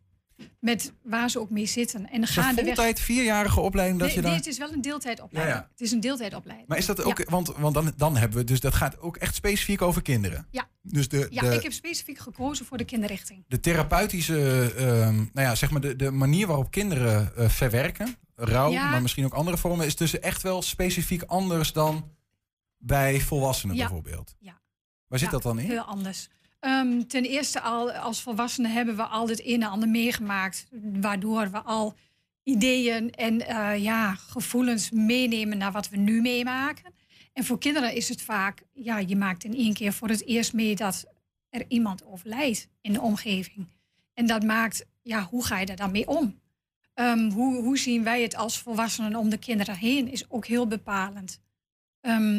[0.59, 2.09] Met waar ze ook mee zitten.
[2.09, 2.75] En Is dat gaandeweg...
[2.75, 4.31] voltijd vierjarige opleiding dat Nee, je daar...
[4.31, 5.55] nee, het is wel een deeltijdopleiding.
[5.55, 5.69] Ja, ja.
[5.71, 6.69] Het is een deeltijdopleiding.
[6.69, 7.23] Maar is dat ook, Ja.
[7.29, 10.47] want, want dan, dan hebben we, dus dat gaat ook echt specifiek over kinderen.
[10.51, 10.67] Ja.
[10.81, 13.43] Dus de, Ja, de, ik heb specifiek gekozen voor de kinderrichting.
[13.47, 18.71] de therapeutische, ehm, nou ja, zeg maar de, de manier waarop kinderen eh, verwerken, rouw,
[18.71, 22.11] maar misschien ook andere vormen, is dus echt wel specifiek anders dan
[22.77, 23.81] bij volwassenen Ja.
[23.81, 24.35] bijvoorbeeld.
[24.39, 24.61] Ja.
[25.13, 25.69] Waar zit Ja, dat dan in?
[25.69, 26.29] Heel anders.
[26.59, 30.67] Ehm, ten eerste al als volwassenen hebben we al het een en ander meegemaakt.
[31.01, 31.95] Waardoor we al
[32.43, 36.93] ideeën en eh, ja, gevoelens meenemen naar wat we nu meemaken.
[37.33, 40.53] En voor kinderen is het vaak, ja, je maakt in één keer voor het eerst
[40.53, 41.05] mee dat
[41.49, 43.67] er iemand overlijdt in de omgeving.
[44.13, 46.39] En dat maakt, ja, hoe ga je daar dan mee om?
[46.93, 50.67] Ehm, hoe, hoe zien wij het als volwassenen om de kinderen heen is ook heel
[50.67, 51.41] bepalend.
[52.01, 52.35] Ehm,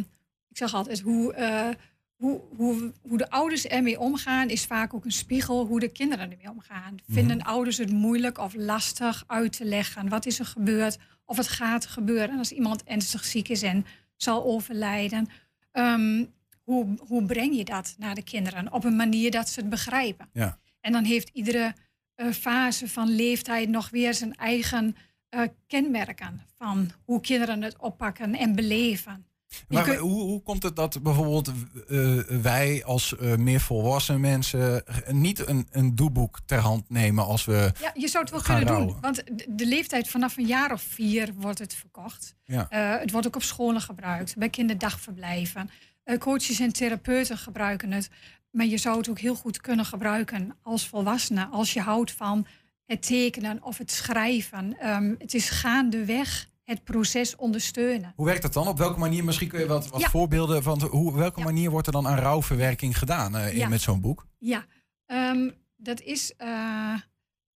[0.48, 1.68] ik zeg altijd, hoe, eh,
[2.16, 6.30] hoe, hoe, hoe de ouders ermee omgaan, is vaak ook een spiegel hoe de kinderen
[6.30, 6.94] ermee omgaan.
[7.08, 10.08] Vinden ouders het moeilijk of lastig uit te leggen?
[10.08, 10.98] Wat is er gebeurd?
[11.24, 13.86] Of het gaat gebeuren als iemand ernstig ziek is en
[14.16, 15.28] zal overlijden?
[15.72, 16.24] Ehm,
[16.62, 18.72] hoe, hoe breng je dat naar de kinderen?
[18.72, 20.28] Op een manier dat ze het begrijpen.
[20.32, 20.58] Ja.
[20.80, 21.74] En dan heeft iedere
[22.14, 24.96] eh, fase van leeftijd nog weer zijn eigen
[25.28, 29.26] eh, kenmerken van hoe kinderen het oppakken en beleven.
[29.68, 31.48] Maar kunt- hoe, hoe komt het dat bijvoorbeeld
[31.88, 37.44] eh, wij als eh, meer volwassen mensen niet een, een doeboek ter hand nemen als
[37.44, 38.96] we Ja, je zou het wel kunnen doen.
[39.00, 42.34] Want de, leeftijd vanaf een jaar of vier wordt het verkocht.
[42.44, 42.66] Ja.
[42.68, 45.70] Eh, het wordt ook op scholen gebruikt, bij kinderdagverblijven.
[46.18, 48.08] Coaches en therapeuten gebruiken het.
[48.50, 51.46] Maar je zou het ook heel goed kunnen gebruiken als volwassene.
[51.46, 52.46] Als je houdt van
[52.86, 54.78] het tekenen of het schrijven.
[54.78, 58.12] Ehm, het is gaandeweg het proces ondersteunen.
[58.16, 58.68] Hoe werkt dat dan?
[58.68, 59.24] Op welke manier?
[59.24, 60.10] Misschien kun je wat, wat Ja.
[60.10, 63.68] voorbeelden van hoe, welke manier wordt er dan aan rouwverwerking gedaan eh, in- Ja.
[63.68, 64.26] met zo'n boek?
[64.38, 64.64] Ja,
[65.06, 66.94] ehm, dat is eh,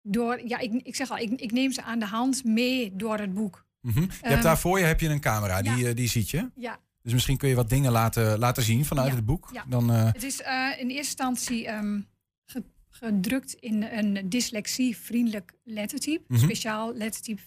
[0.02, 0.40] door.
[0.48, 3.34] Ja, ik, ik zeg al, ik, ik neem ze aan de hand mee door het
[3.34, 3.66] boek.
[3.80, 4.00] Mhm.
[4.00, 6.50] Je Ehm, hebt daar voor je heb je een camera, die, eh, die ziet je.
[6.54, 6.78] Ja.
[7.02, 9.50] Dus misschien kun je wat dingen laten, laten zien vanuit het boek.
[9.68, 10.46] Dan, Het is in
[10.76, 12.00] eerste instantie ehm,
[12.46, 16.24] ge- gedrukt in een dyslexie-vriendelijk lettertype.
[16.28, 16.40] Mhm.
[16.40, 17.42] Speciaal lettertype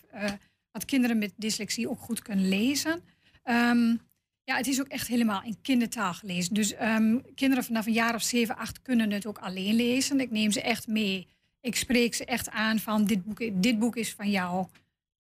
[0.78, 3.02] wat kinderen met dyslexie ook goed kunnen lezen.
[3.44, 3.96] Ehm,
[4.44, 6.54] ja, het is ook echt helemaal in kindertaal gelezen.
[6.54, 10.20] Dus ehm, kinderen vanaf een jaar of 7, 8 kunnen het ook alleen lezen.
[10.20, 11.28] Ik neem ze echt mee.
[11.62, 14.68] Ik spreek ze echt aan van dit boek, dit boek is van jou.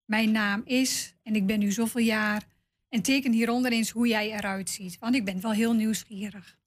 [0.05, 2.43] Mijn naam is en ik ben nu zoveel jaar.
[2.89, 4.97] En teken hieronder eens hoe jij eruit ziet.
[4.99, 6.57] Want ik ben wel heel nieuwsgierig.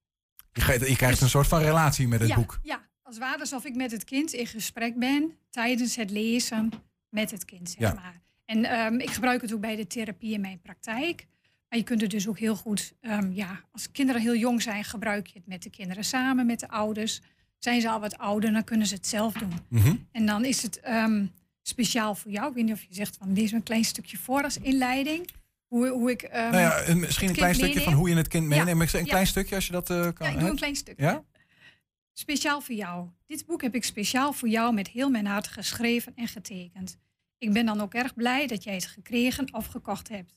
[0.53, 2.59] je, krijgt- je krijgt een soort van relatie met het Dus- ja, boek.
[2.63, 6.71] Ja, als ware alsof ik met het kind in gesprek ben tijdens het lezen
[7.09, 7.95] met het kind, zeg Ja.
[7.95, 8.21] maar.
[8.51, 11.27] En ehm, ik gebruik het ook bij de therapie in mijn praktijk.
[11.69, 14.85] Maar je kunt het dus ook heel goed, ehm, ja, als kinderen heel jong zijn,
[14.85, 17.21] gebruik je het met de kinderen samen, met de ouders.
[17.59, 19.53] Zijn ze al wat ouder, dan kunnen ze het zelf doen.
[19.69, 19.95] Mhm.
[20.13, 21.27] En dan is het ehm,
[21.63, 22.49] speciaal voor jou.
[22.49, 25.29] Ik weet niet of je zegt van lees een klein stukje voor als inleiding.
[25.67, 26.29] Hoe, hoe ik.
[26.33, 28.93] nou ja, een- misschien een klein stukje van hoe je het kind Ja, meeneemt.
[28.93, 29.07] Een ja.
[29.07, 30.27] klein stukje als je dat eh, kan.
[30.27, 30.51] Ja, ik doe hè?
[30.51, 31.05] een klein stukje.
[31.05, 31.25] Ja?
[32.13, 33.09] Speciaal voor jou.
[33.27, 36.99] Dit boek heb ik speciaal voor jou met heel mijn hart geschreven en getekend.
[37.41, 40.35] Ik ben dan ook erg blij dat jij het gekregen of gekocht hebt.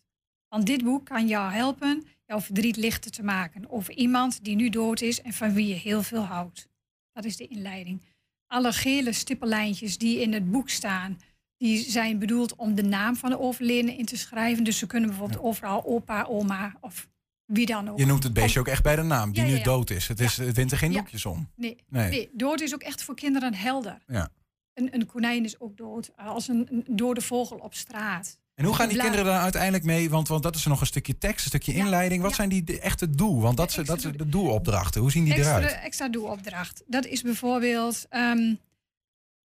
[0.48, 4.70] Want dit boek kan jou helpen jouw verdriet lichter te maken over iemand die nu
[4.70, 6.68] dood is en van wie je heel veel houdt.
[7.12, 8.02] Dat is de inleiding.
[8.48, 11.20] Alle gele stippellijntjes die in het boek staan,
[11.58, 14.64] die zijn bedoeld om de naam van de overledene in te schrijven.
[14.64, 17.08] Dus ze kunnen bijvoorbeeld overal opa, oma of
[17.46, 18.00] wie dan ook.
[18.00, 20.08] Je noemt het beestje ook echt bij de naam, die Ja, ja, nu dood is.
[20.08, 21.50] Het, is, het wint er geen doekjes om.
[21.56, 22.10] Nee, Nee.
[22.10, 22.30] nee.
[22.34, 23.98] dood is ook echt voor kinderen helder.
[24.08, 24.30] Ja.
[24.74, 28.38] Een, een konijn is ook dood, eh, als een, een dode vogel op straat.
[28.56, 30.10] En hoe gaan die kinderen daar uiteindelijk mee?
[30.10, 32.22] Want, want dat is nog een stukje tekst, een stukje inleiding.
[32.22, 33.42] Wat zijn die echte doel?
[33.42, 35.02] Want dat, is de doelopdrachten.
[35.02, 35.74] Hoe zien die extra, eruit?
[35.74, 36.84] extra doelopdracht.
[36.88, 38.54] Dat is bijvoorbeeld, ehm,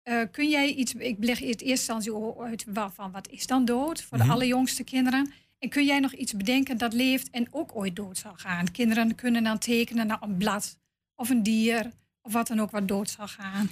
[0.03, 2.65] eh, kun jij iets, ik leg in eerste instantie uit
[2.95, 4.27] van wat is dan dood voor Mhm.
[4.27, 5.33] de allerjongste kinderen.
[5.59, 8.71] En kun jij nog iets bedenken dat leeft en ook ooit dood zal gaan?
[8.71, 10.79] Kinderen kunnen dan tekenen naar een blad
[11.15, 11.91] of een dier
[12.23, 13.71] of wat dan ook wat dood zal gaan.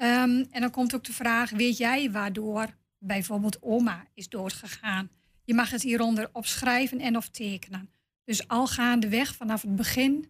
[0.00, 2.66] Ehm, en dan komt ook de vraag, weet jij waardoor
[2.98, 5.10] bijvoorbeeld oma is doodgegaan?
[5.44, 7.90] Je mag het hieronder opschrijven en of tekenen.
[8.24, 10.26] Dus al gaandeweg vanaf het begin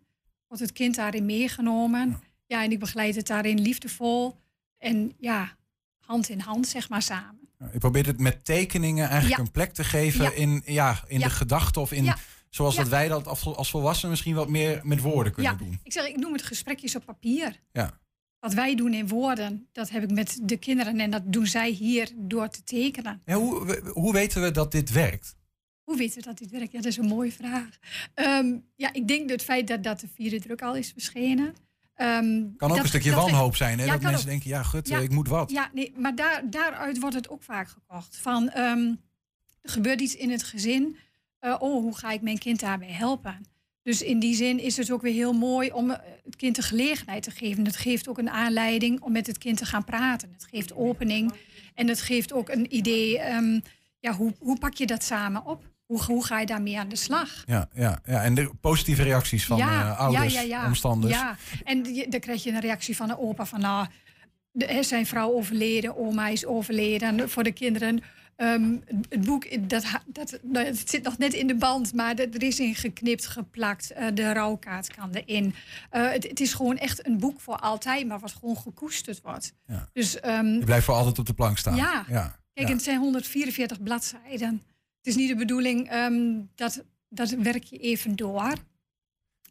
[0.47, 2.21] wordt het kind daarin meegenomen.
[2.47, 4.37] Ja, en ik begeleid het daarin liefdevol
[4.79, 5.57] en ja,
[5.99, 7.49] hand in hand, zeg maar samen.
[7.73, 9.45] Je probeert het met tekeningen eigenlijk Ja.
[9.47, 10.31] een plek te geven Ja.
[10.33, 12.13] in, ja, in de gedachte of in...
[12.49, 15.81] Zoals dat wij dat als, volwassenen misschien wat meer met woorden kunnen ja, doen.
[15.83, 17.61] ik zeg, ik noem het gesprekjes op papier.
[17.73, 18.00] Ja.
[18.41, 21.71] Wat wij doen in woorden, dat heb ik met de kinderen en dat doen zij
[21.71, 23.23] hier door te tekenen.
[23.27, 25.37] Hoe, hoe weten we dat dit werkt?
[25.83, 26.73] Hoe weten we dat dit werkt?
[26.73, 27.79] Ja, dat is een mooie vraag.
[28.15, 31.55] Ehm, ja, ik denk dat het feit dat, dat de vierde druk al is verschenen.
[31.95, 32.23] ehm,
[32.57, 33.79] Kan ook dat- een stukje dat- wanhoop zijn.
[33.79, 33.85] Hè?
[33.85, 34.27] Ja, dat mensen ook.
[34.27, 34.99] denken, ja gut, Ja.
[34.99, 35.51] ik moet wat.
[35.51, 38.17] Ja, nee, maar daar, daaruit wordt het ook vaak gekocht.
[38.17, 38.95] Van, ehm,
[39.63, 40.97] er gebeurt iets in het gezin.
[41.39, 43.45] Eh, oh, hoe ga ik mijn kind daarbij helpen?
[43.83, 46.63] Dus in die zin is het ook weer heel mooi om eh, het kind de
[46.63, 47.65] gelegenheid te geven.
[47.65, 50.31] Het geeft ook een aanleiding om met het kind te gaan praten.
[50.33, 51.33] Het geeft opening.
[51.75, 53.61] En het geeft ook een idee, ehm,
[53.99, 55.69] ja, hoe, hoe pak je dat samen op?
[55.87, 57.43] Hoe, hoe ga je daarmee aan de slag?
[57.47, 58.23] Ja, ja, ja.
[58.23, 60.67] En de positieve reacties van eh, ouders, ja, ja, ja.
[60.67, 61.15] omstanders.
[61.15, 63.61] Ja, en je- dan krijg je een reactie van de opa van...
[63.61, 63.87] nou,
[64.53, 67.21] de, zijn vrouw overleden, oma is overleden.
[67.21, 68.03] En voor de kinderen,
[68.41, 68.77] ehm,
[69.09, 71.93] het boek, dat, dat, nou, het zit nog net in de band...
[71.95, 73.91] maar dat- er is in geknipt, geplakt.
[73.91, 75.55] eh, de rouwkaart kan erin.
[75.91, 78.07] Eh, het, het is gewoon echt een boek voor altijd...
[78.07, 79.53] maar wat gewoon gekoesterd wordt.
[79.93, 81.77] Dus, ehm, Je blijft voor altijd op de plank staan.
[81.77, 82.05] ja.
[82.09, 82.39] ja.
[82.53, 82.75] Kijk, ja.
[82.75, 84.63] het zijn 144 bladzijden.
[84.97, 88.53] Het is niet de bedoeling ehm, dat, dat werk je even door.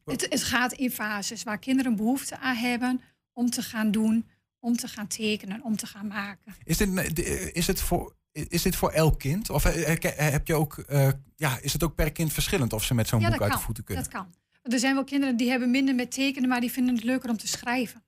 [0.05, 3.01] Het, het gaat in fases waar kinderen behoefte aan hebben
[3.33, 4.25] om te gaan doen,
[4.59, 6.55] om te gaan tekenen, om te gaan maken.
[6.63, 7.19] Is dit,
[7.55, 8.15] is, het voor,
[8.47, 9.49] is dit voor elk kind?
[9.49, 12.83] Of eh, eh, heb je ook, eh, ja, is het ook per kind verschillend of
[12.83, 13.59] ze met zo'n ja, boek uit kan.
[13.59, 14.03] de voeten kunnen?
[14.03, 14.33] Dat kan.
[14.61, 17.37] Er zijn wel kinderen die hebben minder met tekenen, maar die vinden het leuker om
[17.37, 18.03] te schrijven.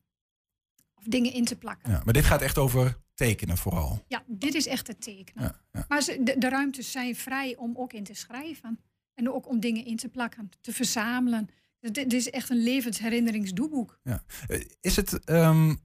[0.96, 1.92] Of dingen in te plakken.
[1.92, 4.04] Ja, maar dit gaat echt over tekenen vooral.
[4.08, 5.44] Ja, dit is echt het tekenen.
[5.44, 5.86] Ja, ja.
[5.88, 8.80] Maar ze, de, de ruimtes zijn vrij om ook in te schrijven.
[9.14, 11.50] En ook om dingen in te plakken, te verzamelen.
[11.80, 14.00] Dit, dit is echt een levensherinneringsdoeboek.
[14.04, 14.24] Ja.
[14.48, 15.76] Eh, Is het, ehm, eh, eh,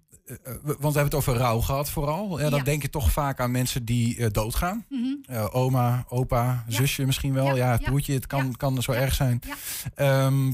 [0.63, 2.41] want we hebben het over rouw gehad vooral.
[2.41, 2.65] Ja, dan Ja.
[2.65, 4.85] denk je toch vaak aan mensen die eh, doodgaan.
[4.89, 5.15] Mhm.
[5.27, 7.47] Eh, oma, opa, zusje misschien wel.
[7.47, 9.41] Ja, ja, broertje, het kan, kan zo erg zijn.
[9.95, 10.53] Ehm,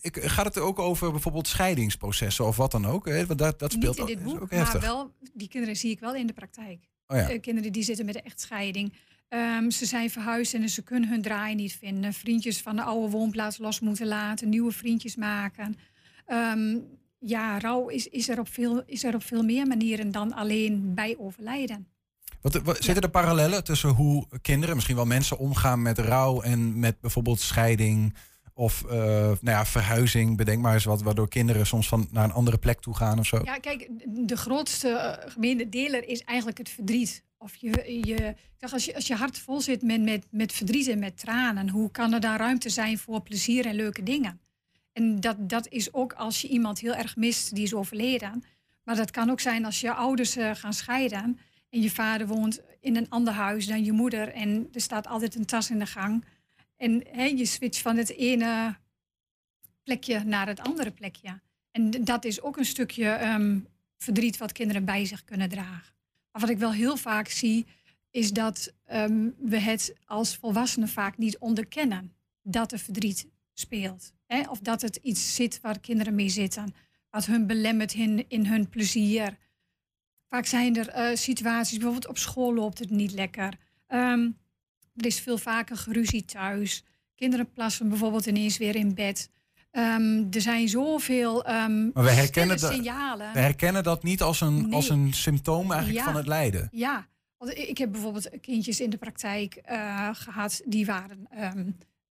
[0.00, 3.06] ik, gaat het ook over bijvoorbeeld scheidingsprocessen of wat dan ook?
[3.06, 3.26] Hè?
[3.26, 5.90] Want dat, dat speelt Niet in ook, dit boek, ook maar wel, die kinderen zie
[5.90, 6.88] ik wel in de praktijk.
[7.06, 7.28] Oh ja.
[7.28, 8.92] Eh, kinderen die zitten met een echtscheiding.
[9.28, 12.12] Ehm, ze zijn verhuisd en ze kunnen hun draai niet vinden.
[12.12, 14.48] Vriendjes van de oude woonplaats los moeten laten.
[14.48, 15.76] Nieuwe vriendjes maken.
[16.26, 16.76] Ehm,
[17.24, 20.94] ja, rouw is, is, er op veel, is er op veel meer manieren dan alleen
[20.94, 21.86] bij overlijden.
[22.40, 26.78] Wat, wat- zitten er parallellen tussen hoe kinderen, misschien wel mensen, omgaan met rouw en
[26.78, 28.14] met bijvoorbeeld scheiding
[28.54, 30.36] of eh, nou ja, verhuizing?
[30.36, 33.26] Bedenk maar eens wat, waardoor kinderen soms van naar een andere plek toe gaan of
[33.26, 33.40] zo.
[33.44, 37.24] Ja, kijk, de grootste eh, gemene deler is eigenlijk het verdriet.
[37.38, 38.34] Of je, je,
[38.72, 41.90] als, je, als je hart vol zit met, met, met verdriet en met tranen, hoe
[41.90, 44.40] kan er dan ruimte zijn voor plezier en leuke dingen?
[44.92, 48.44] En dat, dat is ook als je iemand heel erg mist, die is overleden.
[48.82, 51.38] Maar dat kan ook zijn als je ouders eh, gaan scheiden
[51.68, 55.34] en je vader woont in een ander huis dan je moeder en er staat altijd
[55.34, 56.24] een tas in de gang.
[56.76, 57.02] En
[57.36, 58.76] je switcht van het ene
[59.82, 61.40] plekje naar het andere plekje.
[61.70, 63.58] En dat is ook een stukje ehm,
[63.98, 65.94] verdriet wat kinderen bij zich kunnen dragen.
[66.32, 67.66] Maar wat ik wel heel vaak zie,
[68.10, 72.12] is dat ehm, we het als volwassenen vaak niet onderkennen
[72.42, 74.12] dat er verdriet speelt.
[74.32, 74.42] Hè?
[74.50, 76.74] Of dat het iets zit waar kinderen mee zitten,
[77.10, 79.36] wat hun belemmert in, in hun plezier.
[80.28, 83.54] Vaak zijn er eh, situaties, bijvoorbeeld op school loopt het niet lekker.
[83.86, 84.30] Ehm,
[84.94, 86.84] er is veel vaker geruzie thuis.
[87.14, 89.30] Kinderen plassen bijvoorbeeld ineens weer in bed.
[89.70, 93.32] Ehm, er zijn zoveel ehm Maar we herkennen, dat, signalen.
[93.32, 94.72] we herkennen dat niet als een, Nee.
[94.72, 96.04] als een symptoom eigenlijk Ja.
[96.12, 96.68] van het lijden.
[96.72, 101.28] Ja, want ik heb bijvoorbeeld kindjes in de praktijk eh, gehad, die waren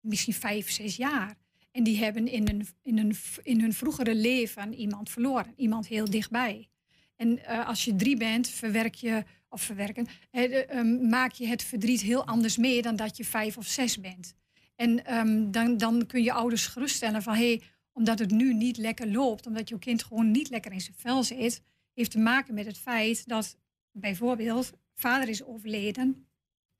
[0.00, 1.34] misschien vijf, zes jaar.
[1.70, 6.10] En die hebben in hun, in, hun, in hun vroegere leven iemand verloren, iemand heel
[6.10, 6.68] dichtbij.
[7.16, 11.62] En eh, als je drie bent, verwerk je, of verwerken, de, ehm, maak je het
[11.62, 14.34] verdriet heel anders mee dan dat je vijf of zes bent.
[14.76, 17.62] En ehm, dan, dan kun je ouders geruststellen van hé, hey,
[17.92, 21.22] omdat het nu niet lekker loopt, omdat jouw kind gewoon niet lekker in zijn vel
[21.22, 21.62] zit,
[21.94, 23.56] heeft te maken met het feit dat
[23.92, 26.26] bijvoorbeeld vader is overleden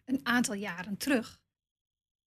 [0.05, 1.41] een aantal jaren terug.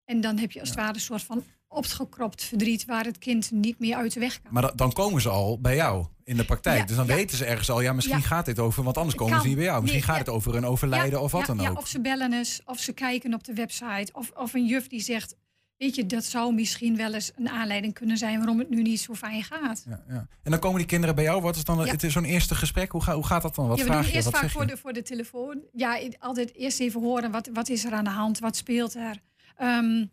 [0.05, 3.51] En dan heb je als het ware een soort van opgekropt verdriet waar het kind
[3.51, 4.53] niet meer uit de weg kan.
[4.53, 6.79] Maar da- dan komen ze al bij jou in de praktijk.
[6.79, 7.15] Ja, dus dan ja.
[7.15, 8.23] weten ze ergens al, ja, misschien Ja.
[8.23, 9.41] gaat dit over, want anders komen Kan.
[9.41, 9.81] ze niet bij jou.
[9.81, 11.77] Misschien Nee, gaat het over een overlijden of wat dan ja, ook.
[11.77, 14.09] of ze bellen eens, of ze kijken op de website.
[14.13, 15.35] Of, of een juf die zegt,
[15.77, 18.99] weet je, dat zou misschien wel eens een aanleiding kunnen zijn waarom het nu niet
[19.01, 19.83] zo fijn gaat.
[19.89, 20.27] Ja, ja.
[20.43, 21.41] En dan komen die kinderen bij jou.
[21.41, 21.85] Wat is dan Ja.
[21.85, 22.91] het is zo'n eerste gesprek?
[22.91, 23.67] Hoe, ga, hoe gaat dat dan?
[23.67, 24.15] Wat ja, we vraag doen je?
[24.17, 25.61] eerst Wat vaak voor de, voor de telefoon.
[25.73, 28.39] Ja, altijd eerst even horen, wat, wat is er aan de hand?
[28.39, 29.15] Wat speelt er?
[29.55, 30.05] Ehm,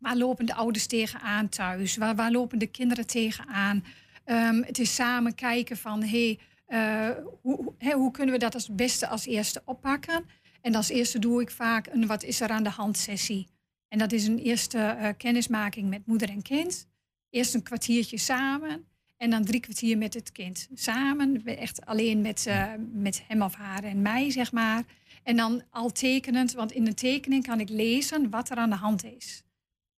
[0.00, 1.96] waar lopen de ouders tegenaan thuis?
[1.96, 3.84] Waar, lopen de kinderen tegenaan?
[4.24, 7.10] Ehm het is samen kijken van, hey, eh,
[7.42, 10.24] hoe, hoe- kunnen we dat als beste als eerste oppakken?
[10.60, 13.46] En als eerste doe ik vaak een wat is er aan de hand sessie.
[13.88, 16.88] En dat is een eerste eh, kennismaking met moeder en kind.
[17.30, 18.84] Eerst een kwartiertje samen.
[19.16, 21.44] En dan drie kwartier met het kind samen.
[21.44, 24.82] Echt alleen met, eh, met hem of haar en mij, zeg maar.
[25.22, 28.76] En dan al tekenend, want in een tekening kan ik lezen wat er aan de
[28.76, 29.42] hand is.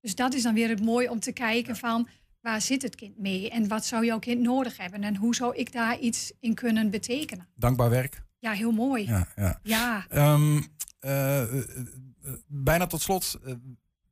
[0.02, 2.08] Dus dat is dan weer het mooie om te kijken van
[2.40, 5.56] waar zit het kind mee en wat zou jouw kind nodig hebben en hoe zou
[5.56, 7.48] ik daar iets in kunnen betekenen.
[7.56, 8.22] Dankbaar werk.
[8.38, 9.06] Ja, heel mooi.
[9.06, 9.60] Ja, ja.
[9.62, 10.06] Ja.
[10.08, 10.60] Ehm,
[10.98, 11.64] eh, eh,
[12.46, 13.38] bijna tot slot.
[13.44, 13.52] eh,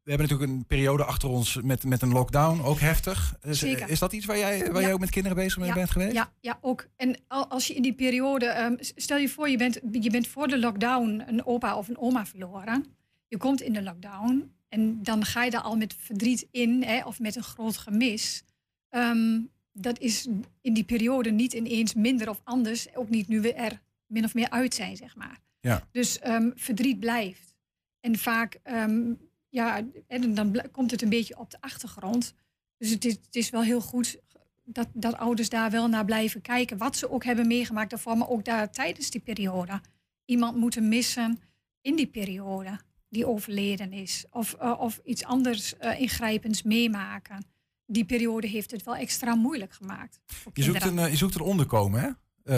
[0.03, 3.36] we hebben natuurlijk een periode achter ons met, met een lockdown, ook heftig.
[3.43, 3.88] Is, Zeker.
[3.88, 4.80] is dat iets waar jij, waar Ja.
[4.80, 6.12] jij ook met kinderen bezig mee ja, bent geweest?
[6.12, 6.86] Ja, ja, ook.
[6.97, 10.26] En al- als je in die periode, ehm, stel je voor, je bent, je bent
[10.28, 12.84] voor de lockdown een opa of een oma verloren.
[13.28, 17.04] Je komt in de lockdown en dan ga je daar al met verdriet in, hè,
[17.04, 18.42] of met een groot gemis.
[18.88, 19.40] Ehm,
[19.72, 20.26] dat is
[20.60, 24.34] in die periode niet ineens minder of anders, ook niet nu we er min of
[24.34, 25.40] meer uit zijn, zeg maar.
[25.60, 25.88] Ja.
[25.92, 27.54] Dus ehm, verdriet blijft.
[28.00, 29.12] En vaak, ehm,
[29.48, 32.34] ja, en dan komt het een beetje op de achtergrond.
[32.76, 34.18] Dus het is, het is wel heel goed
[34.64, 36.78] dat, dat ouders daar wel naar blijven kijken.
[36.78, 39.80] Wat ze ook hebben meegemaakt daarvoor, maar ook daar tijdens die periode.
[40.24, 41.40] Iemand moeten missen
[41.80, 42.78] in die periode
[43.11, 44.24] die overleden is.
[44.30, 47.44] Of, eh, of iets anders eh, ingrijpends meemaken.
[47.86, 50.20] Die periode heeft het wel extra moeilijk gemaakt.
[50.52, 52.11] Je, zoekt een, eh, je zoekt een onderkomen, hè?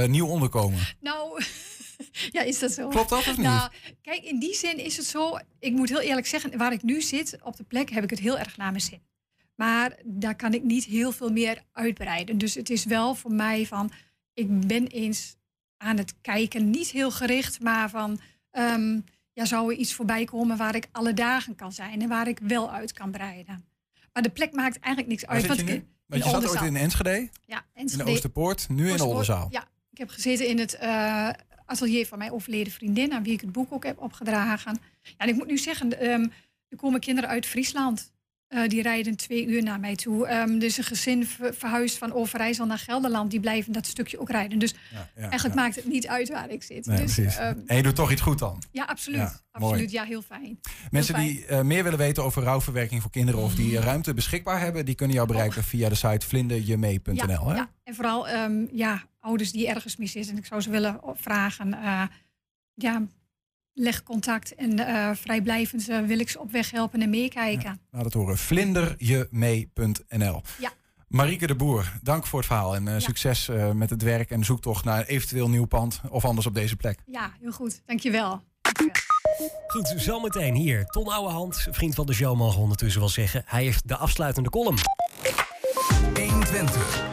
[0.08, 0.78] Nieuw onderkomen.
[1.00, 1.42] Nou,
[2.36, 2.88] ja, is dat zo?
[2.88, 3.46] Klopt dat of niet?
[3.46, 3.70] Nou,
[4.02, 5.38] kijk, in die zin is het zo.
[5.58, 8.18] Ik moet heel eerlijk zeggen, waar ik nu zit, op de plek, heb ik het
[8.18, 9.02] heel erg naar mijn zin.
[9.54, 12.38] Maar daar kan ik niet heel veel meer uitbreiden.
[12.38, 13.92] Dus het is wel voor mij van,
[14.34, 15.36] ik ben eens
[15.76, 19.00] aan het kijken, niet heel gericht, maar van, ehm,
[19.32, 22.38] ja, zou er iets voorbij komen waar ik alle dagen kan zijn en waar ik
[22.42, 23.64] wel uit kan breiden.
[24.12, 25.44] Maar de plek maakt eigenlijk niks Waar uit.
[25.44, 25.74] zit je want nu?
[25.76, 27.10] ik- Want je zat ooit in Enschede,
[27.46, 28.10] Ja, in de Enschede.
[28.10, 29.48] Oosterpoort, nu in Oldenzaal.
[29.50, 31.28] Ja, ik heb gezeten in het eh,
[31.66, 34.78] atelier van mijn overleden vriendin, aan wie ik het boek ook heb opgedragen.
[35.02, 36.26] Ja, en ik moet nu zeggen, ehm,
[36.68, 38.12] er komen kinderen uit Friesland.
[38.52, 40.26] Eh, die rijden twee uur naar mij toe.
[40.26, 43.30] Ehm dus een gezin ver- verhuisd van Overijssel naar Gelderland.
[43.30, 44.58] Die blijven dat stukje ook rijden.
[44.58, 44.74] Dus
[45.14, 46.86] eigenlijk maakt het niet uit waar ik zit.
[46.86, 47.36] Nee, dus, precies.
[47.36, 48.62] ehm, en je doet toch iets goed dan.
[48.72, 49.18] ja, absoluut.
[49.18, 49.32] Mooi.
[49.50, 49.90] absoluut.
[49.90, 50.42] Ja, heel fijn.
[50.42, 50.58] Heel
[50.90, 51.26] Mensen fijn.
[51.26, 54.94] die eh, meer willen weten over rouwverwerking voor kinderen of die ruimte beschikbaar hebben, die
[54.94, 57.54] kunnen jou bereiken via de site vlinderjemee.nl.
[57.54, 60.32] Ja, en vooral ehm, ja, ouders die ergens mis zitten.
[60.32, 61.74] En ik zou ze willen vragen.
[61.74, 62.02] eh,
[62.74, 63.02] ja,
[63.74, 67.80] leg contact en eh, vrijblijvend eh, wil ik ze op weg helpen en meekijken.
[67.90, 68.38] Laat het horen.
[68.38, 70.42] Vlinderjemee.nl.
[70.58, 70.72] Ja.
[71.12, 74.44] Marieke de Boer, dank voor het verhaal en eh, succes eh, met het werk en
[74.44, 76.98] zoektocht naar een eventueel nieuw pand of anders op deze plek.
[77.06, 77.82] Ja, heel goed.
[77.86, 78.42] Dankjewel.
[79.66, 80.84] Goed, zometeen hier.
[80.84, 83.42] Ton Ouwehand, vriend van de show, mogen we ondertussen wel zeggen.
[83.46, 84.78] Hij heeft de afsluitende column.
[86.14, 86.28] 120.
[86.28, 87.11] 120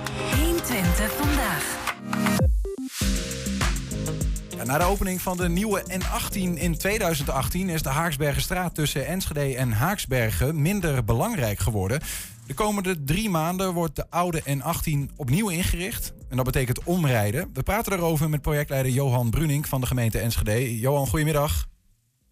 [4.70, 9.72] na de opening van de nieuwe N18 in 2018 is de Haaksbergenstraat tussen Enschede en
[9.72, 12.00] Haaksbergen minder belangrijk geworden.
[12.48, 16.14] De komende drie maanden wordt de oude N18 opnieuw ingericht.
[16.30, 17.50] En dat betekent omrijden.
[17.54, 20.80] We praten erover met projectleider Johan Brunink van de gemeente Enschede.
[20.80, 21.66] Johan, goedemiddag.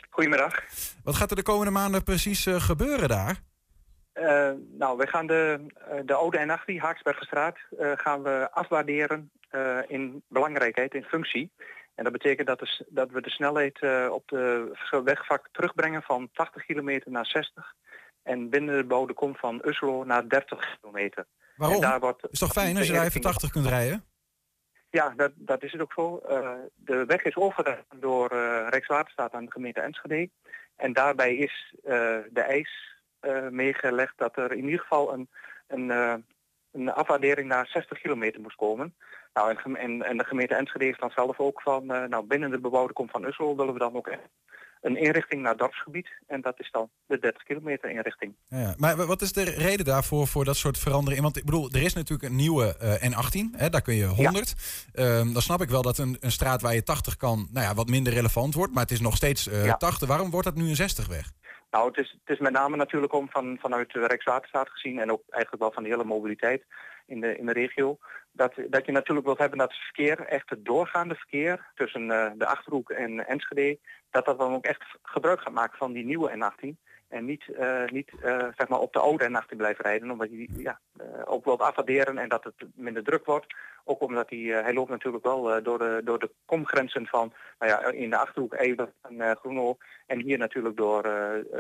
[0.10, 0.64] Goedemiddag.
[1.04, 3.40] Wat gaat er de komende maanden precies eh, gebeuren daar?
[4.14, 5.60] Eh, nou, we gaan de,
[5.90, 9.32] eh, de oude N18, Haaksbergenstraat, gaan we afwaarderen
[9.88, 11.52] in belangrijkheid, in functie.
[11.98, 14.72] En dat betekent dat, de dat we de snelheid eh, op de
[15.04, 17.74] wegvak terugbrengen van 80 kilometer naar 60.
[18.24, 21.26] En binnen de bouwde kom van Uslo naar 30 kilometer.
[21.56, 21.76] Waarom?
[21.76, 24.04] En daar wordt Is toch fijn als je daar even 80 kunt rijden?
[24.90, 26.18] Ja, dat, dat is het ook zo.
[26.18, 30.30] Eh, de weg is overgedaan door eh, Rijkswaterstaat aan de gemeente Enschede.
[30.76, 31.76] En daarbij is
[32.30, 32.96] de eis
[33.50, 35.30] meegelegd dat er in ieder geval een,
[35.68, 35.90] een,
[36.72, 38.96] een afwaardering naar 60 kilometer moest komen.
[39.38, 42.52] Nou, en, en, en de gemeente Enschede heeft dan zelf ook van, eh, nou binnen
[42.52, 44.10] de bebouwde kom van Ussel willen we dan ook
[44.82, 46.08] een inrichting naar dorpsgebied.
[46.28, 48.36] En dat is dan de 30 kilometer inrichting.
[48.48, 48.74] Ja.
[48.78, 51.24] Maar wat is de reden daarvoor voor dat soort veranderingen?
[51.24, 54.54] Want ik bedoel, er is natuurlijk een nieuwe eh, N18, hè, daar kun je 100.
[54.94, 57.74] Ehm, dan snap ik wel dat een, een straat waar je 80 kan, nou ja,
[57.74, 58.74] wat minder relevant wordt.
[58.74, 59.78] Maar het is nog steeds eh, Ja.
[59.78, 60.08] 80.
[60.08, 61.32] Waarom wordt dat nu een 60 weg?
[61.72, 65.12] Nou, het is, het is met name natuurlijk om van, vanuit de Rijkswaterstaat gezien en
[65.12, 66.64] ook eigenlijk wel van de hele mobiliteit
[67.08, 67.98] in de, in regio,
[68.32, 72.32] dat, dat je natuurlijk wilt hebben dat het verkeer, echt het doorgaande verkeer tussen eh,
[72.38, 73.80] de Achterhoek en Enschede,
[74.10, 76.87] dat dat dan ook echt gebruik gaat maken van die nieuwe N18.
[77.10, 80.38] En niet, eh, niet eh, zeg maar op de oude N18 blijven rijden, omdat je
[80.38, 83.56] die ja, eh, ook wilt afwaarderen en dat het minder druk wordt.
[83.90, 87.92] Ook omdat hij, hij loopt natuurlijk wel door, de, door de komgrenzen van nou ja,
[87.92, 89.78] in de Achterhoek even en Groenlo.
[90.08, 91.04] En hier natuurlijk door,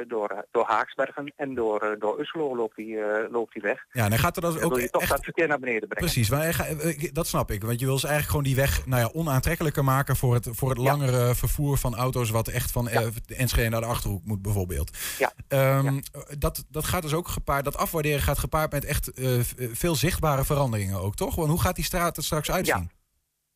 [0.07, 3.85] door, door Haaksbergen en door, door Uslo loopt hij, loopt hij weg.
[3.91, 5.87] Ja, en dan gaat er dan ook wil je toch echt- dat verkeer naar beneden
[5.87, 6.05] brengen.
[6.05, 7.63] Precies, maar hij ga- dat snap ik.
[7.63, 10.69] Want je wil dus eigenlijk gewoon die weg nou ja, onaantrekkelijker maken voor het, voor
[10.69, 14.97] het langere vervoer van auto's, wat echt van de Enschede naar de Achterhoek moet bijvoorbeeld.
[15.17, 15.31] Ja.
[15.47, 15.99] Ehm,
[16.37, 19.39] dat, dat gaat dus ook gepaard, dat afwaarderen gaat gepaard met echt eh,
[19.71, 21.35] veel zichtbare veranderingen ook, toch?
[21.35, 22.89] Want hoe gaat die straat er straks uitzien?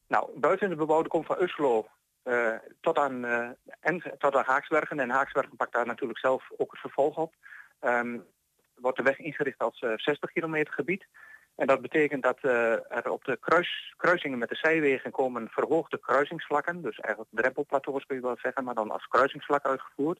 [0.08, 1.88] Nou, buiten de bebouwde kom van Uslo
[2.24, 5.00] eh, tot, aan, eh, en, tot aan Haaksbergen.
[5.00, 7.34] En Haaksbergen pakt daar natuurlijk zelf ook het vervolg op.
[7.80, 8.18] Ehm,
[8.76, 11.08] wordt de weg ingericht als eh, 60 kilometer gebied.
[11.56, 16.82] En dat betekent dat er op de kruis, kruisingen met de zijwegen komen verhoogde kruisingsvlakken.
[16.82, 20.20] Dus eigenlijk drempelplateaus kun je wel zeggen, maar dan als kruisingsvlak uitgevoerd.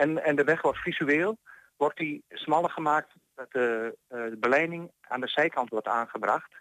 [0.00, 1.38] En, en de weg wordt visueel,
[1.76, 6.52] wordt die smaller gemaakt dat de, eh, de beleiding aan de zijkant wordt aangebracht.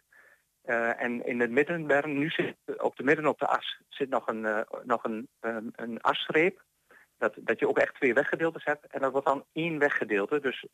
[0.61, 4.27] Eh, en in het midden, nu zit, op de midden op de as zit nog
[4.27, 6.61] een, eh, nog een, ehm, een asstreep.
[7.17, 8.85] Dat, dat je ook echt twee weggedeeltes hebt.
[8.87, 10.39] En dat wordt dan één weggedeelte.
[10.39, 10.65] Dus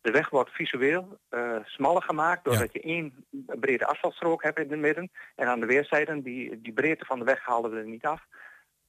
[0.00, 1.18] de weg wordt visueel
[1.64, 3.26] smaller gemaakt doordat je één
[3.60, 5.10] brede asfaltstrook hebt in het midden.
[5.34, 8.26] En aan de weerszijden, die, die breedte van de weg halen we er niet af.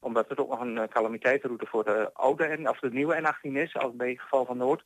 [0.04, 3.52] Omdat het ook nog een eh, calamiteitenroute voor de oude en of de nieuwe N18
[3.52, 4.84] is, als bij geval van Noord.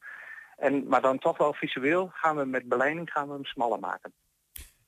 [0.57, 4.13] En, maar dan toch wel visueel gaan we met beleiding gaan we hem smaller maken.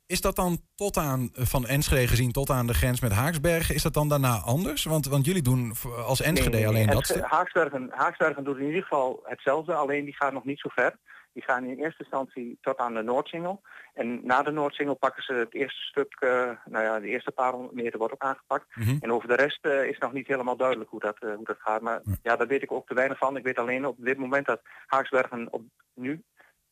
[0.07, 3.75] Is dat dan tot aan, eh, van Enschede gezien, tot aan de grens met Haaksbergen,
[3.75, 4.85] is dat dan daarna anders?
[4.85, 5.75] Want, want jullie doen
[6.07, 7.21] als Enschede Nee, alleen dat Het-.
[7.21, 10.97] Haaksbergen, Haaksbergen doet in ieder geval hetzelfde, alleen die gaan nog niet zo ver.
[11.33, 13.63] Die gaan in eerste instantie tot aan de Noordsingel.
[13.95, 17.53] En na de Noordsingel pakken ze het eerste stuk, eh, nou ja, de eerste paar
[17.53, 18.77] honderd meter wordt ook aangepakt.
[18.77, 18.97] Mhm.
[19.01, 21.61] En over de rest eh, is nog niet helemaal duidelijk hoe dat, eh, hoe dat
[21.61, 21.81] gaat.
[21.81, 23.37] Maar ja, daar weet ik ook te weinig van.
[23.37, 25.63] Ik weet alleen op dit moment dat Haaksbergen op
[25.95, 26.23] nu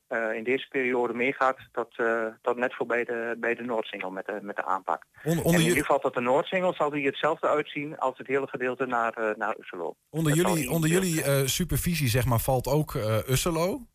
[0.08, 4.26] eh, in deze periode meegaat tot, eh, tot net voorbij de, bij de Noordsingel met
[4.26, 5.02] de, met de aanpak.
[5.24, 8.18] Onder- en onder in ju- ieder geval tot de Noordsingel zal die hetzelfde uitzien als
[8.18, 9.94] het hele gedeelte naar, eh, naar Usselo.
[10.10, 12.94] Onder Dat jullie, onder jullie supervisie zeg maar, valt ook
[13.28, 13.86] Usselo.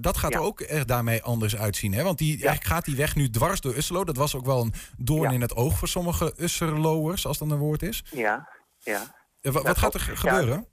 [0.00, 1.92] Dat gaat er ook echt daarmee anders uitzien.
[1.92, 2.02] Hè?
[2.02, 4.04] Want die, eigenlijk gaat die weg nu dwars door Usselo.
[4.04, 7.58] Dat was ook wel een doorn in het oog voor sommige Usserloers, als dat een
[7.58, 8.04] woord is.
[8.10, 8.48] Ja,
[8.78, 9.00] ja.
[9.40, 10.66] Wa- wat Dat gaat er gebeuren?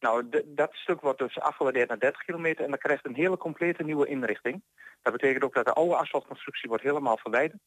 [0.00, 3.82] Nou, dat stuk wordt dus afgewaardeerd naar 30 kilometer en dan krijgt een hele complete
[3.82, 4.62] nieuwe inrichting.
[5.02, 7.60] Dat betekent ook dat de oude asfaltconstructie wordt helemaal verwijderd.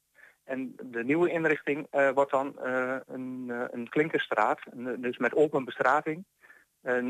[0.44, 4.60] En de nieuwe inrichting eh, wordt dan eh, een, eh, een klinkerstraat,
[4.98, 6.26] dus met open bestrating.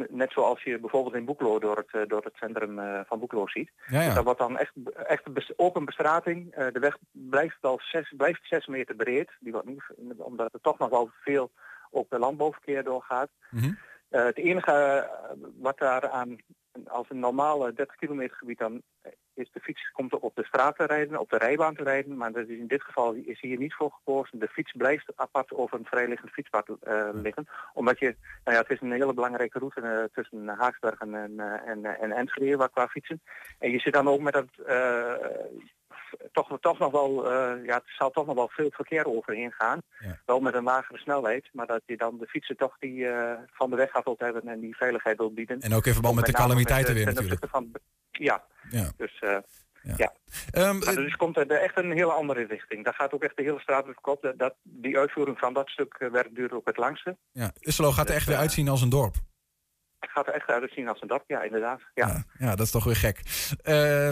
[0.10, 3.72] Net zoals je bijvoorbeeld in Boeklo door het, door het centrum van Boeklo ziet.
[3.88, 4.06] Ja, ja.
[4.06, 4.74] Dus dat wordt dan echt,
[5.08, 5.24] echt
[5.56, 6.56] open bestrating.
[6.56, 9.84] De weg blijft wel zes, blijft zes meter breed, die wordt niet,
[10.18, 11.52] omdat er toch nog wel veel
[11.92, 13.30] ook de landbouwverkeer doorgaat.
[13.50, 13.72] Mhm.
[14.14, 16.38] Eh, het enige eh, wat daar aan,
[16.88, 20.76] als een normale 30 kilometer gebied dan eh, is de fiets komt op de straat
[20.78, 23.58] te rijden, op de rijbaan te rijden, maar dat is in dit geval is hier
[23.58, 24.40] niet voor gekozen.
[24.40, 26.68] De fiets blijft apart over een vrijliggend fietspad
[27.14, 31.86] liggen, omdat je, nou ja, het is een hele belangrijke route tussen Haaksbergen en, en,
[31.86, 33.22] en Enschede waar qua fietsen.
[33.60, 34.50] En je zit dan ook met dat
[36.32, 39.82] toch, toch nog wel, eh, ja, het zal toch nog wel veel verkeer overheen gaan.
[40.26, 43.70] Wel met een lagere snelheid, maar dat je dan de fietsen toch die eh, van
[43.70, 45.60] de weg af wilt hebben en die veiligheid wilt bieden.
[45.60, 47.46] En ook in verband met de name calamiteiten weer natuurlijk.
[47.50, 47.72] Van,
[48.12, 48.92] ja, Ja.
[48.98, 49.38] dus eh,
[49.96, 50.14] ja.
[50.52, 52.84] Ehm, maar dus komt er echt een hele andere richting.
[52.84, 54.34] Daar gaat ook echt de hele straat weer kop.
[54.38, 57.18] Dat, die uitvoering van dat stuk werk duurt ook het langste.
[57.32, 59.16] Ja, Usselo gaat er echt weer eh, uitzien als een dorp.
[60.04, 61.80] Het gaat er echt uitzien als een dorp, ja inderdaad.
[61.94, 62.24] Ja.
[62.40, 63.20] Ja, dat is toch weer gek.
[63.64, 64.10] Eh,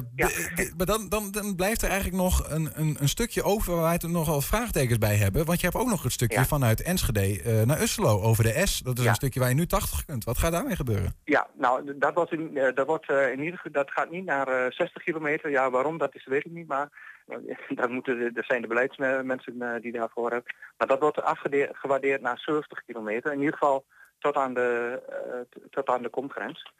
[0.78, 3.92] maar dan, dan, dan blijft er eigenlijk nog een, een, een stukje over waar wij
[3.92, 5.46] het nog wel vraagtekens bij hebben.
[5.46, 6.46] Want je hebt ook nog het stukje Ja.
[6.46, 8.80] vanuit Enschede eh, naar Usselo over de S.
[8.80, 9.10] Dat is Ja.
[9.10, 10.24] een stukje waar je nu 80 kunt.
[10.24, 11.16] Wat gaat daarmee gebeuren?
[11.24, 14.48] Ja, nou, dat, wordt in, eh, dat, wordt, in ieder geval, dat gaat niet naar
[14.48, 15.50] eh, 60 kilometer.
[15.50, 16.68] Ja, waarom, dat is, weet ik niet.
[16.68, 16.90] Maar
[17.80, 20.56] daar moeten, er zijn de beleidsmensen die daarvoor hebben.
[20.78, 23.32] Maar dat wordt afgewaardeerd naar 70 kilometer.
[23.34, 23.86] In ieder geval
[24.22, 26.72] tot aan de, eh, tot aan de komgrens.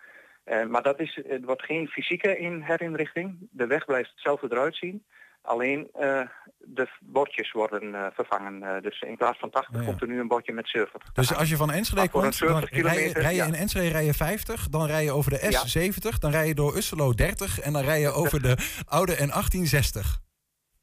[0.44, 3.48] Eh, maar dat is, het wordt geen fysieke in herinrichting.
[3.52, 5.06] De weg blijft hetzelfde eruit zien.
[5.42, 6.22] Alleen eh,
[6.58, 8.82] de bordjes worden vervangen.
[8.82, 11.12] Dus in plaats van 80 komt er nu een bordje met 70.
[11.12, 13.46] Dus als je van Enschede komt, dan 70 rij je, rij je ja.
[13.46, 15.66] in Enschede rij je 50, dan rij je over de S Ja.
[15.68, 19.62] 70, dan rij je door Usselo 30 en dan rij je over de oude N18
[19.62, 20.20] 60.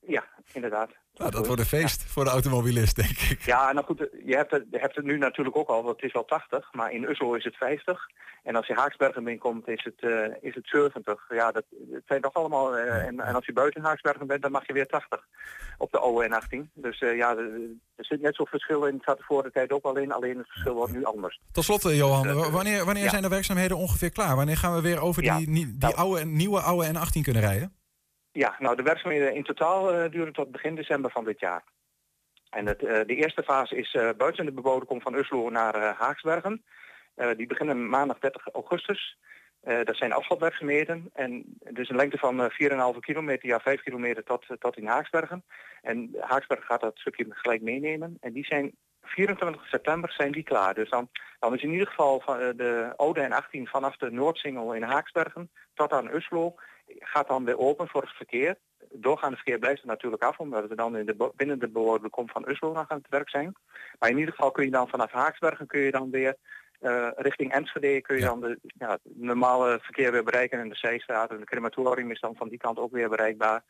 [0.01, 0.91] Ja, inderdaad.
[1.19, 3.41] Nou, dat wordt een feest voor de automobilist, denk ik.
[3.43, 6.05] Ja, nou goed, je hebt, het, je hebt het nu natuurlijk ook al, want het
[6.05, 8.09] is wel 80, maar in Ussel is het 50.
[8.43, 11.25] En als je Haaksbergen binnenkomt is het, eh, is het 70.
[11.29, 14.51] Ja, dat het zijn toch allemaal, eh, en, en als je buiten Haaksbergen bent, dan
[14.51, 15.27] mag je weer 80
[15.79, 16.71] op de oude N18.
[16.75, 17.37] Dus eh, ja,
[17.97, 20.49] er zit net zo'n verschil in, het zat de tijd ook al in, alleen het
[20.49, 21.41] verschil wordt nu anders.
[21.53, 23.11] Tot slot, Johan, wa- wanneer, wanneer ja.
[23.11, 24.37] zijn de werkzaamheden ongeveer klaar?
[24.37, 27.78] Wanneer gaan we weer over die, nie- die oude, nieuwe oude N18 kunnen rijden?
[28.39, 31.65] Ja, nou de werkzaamheden in totaal eh, duren tot begin december van dit jaar.
[32.51, 35.95] En het, eh, de eerste fase is eh, buiten de bebouwde kom van Uslo naar
[35.95, 36.65] Haaksbergen.
[37.37, 39.19] Die beginnen maandag 30 augustus.
[39.85, 44.47] Dat zijn afvalwerkzaamheden en dus een lengte van eh, 4,5 kilometer, ja 5 kilometer tot,
[44.59, 45.45] tot in Haaksbergen.
[45.83, 48.17] En Haaksbergen gaat dat stukje gelijk meenemen.
[48.21, 50.75] En die zijn 24 september zijn die klaar.
[50.75, 51.09] Dus dan,
[51.39, 55.51] dan is in ieder geval van, de oude en 18 vanaf de Noordsingel in Haaksbergen
[55.75, 56.55] tot aan Uslo
[56.99, 58.57] gaat dan weer open voor het verkeer.
[58.93, 62.29] Doorgaande verkeer blijft er natuurlijk af, omdat we dan in de, binnen de bewoorde kom
[62.29, 63.55] van Uslo nog aan het werk zijn.
[63.99, 66.37] Maar in ieder geval kun je dan vanaf Haaksbergen kun je dan weer
[66.79, 71.31] eh, richting Enschede kun je dan de, ja, normale verkeer weer bereiken en de zijstraat
[71.31, 73.65] en de crematorium is dan van die kant ook weer bereikbaar.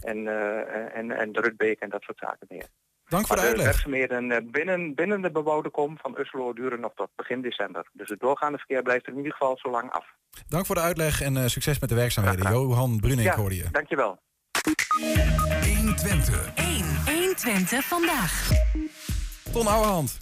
[0.00, 2.66] En, eh, en, en de Rutbeek en dat soort zaken meer.
[3.14, 3.66] Dank voor de Maar uitleg.
[3.66, 7.88] werkzaamheden eh, binnen, binnen de bebouwde kom van Uslo duren nog tot begin december.
[7.92, 10.06] Dus het doorgaande verkeer blijft er in ieder geval zo lang af.
[10.48, 12.50] Dank voor de uitleg en eh, succes met de werkzaamheden.
[12.52, 13.64] Johan Brunink ja, hoorde je.
[13.70, 14.18] dankjewel.
[15.76, 16.54] 120.
[16.54, 16.84] 1.
[17.04, 18.50] 120 vandaag.
[19.52, 20.18] Ton Ouwehand.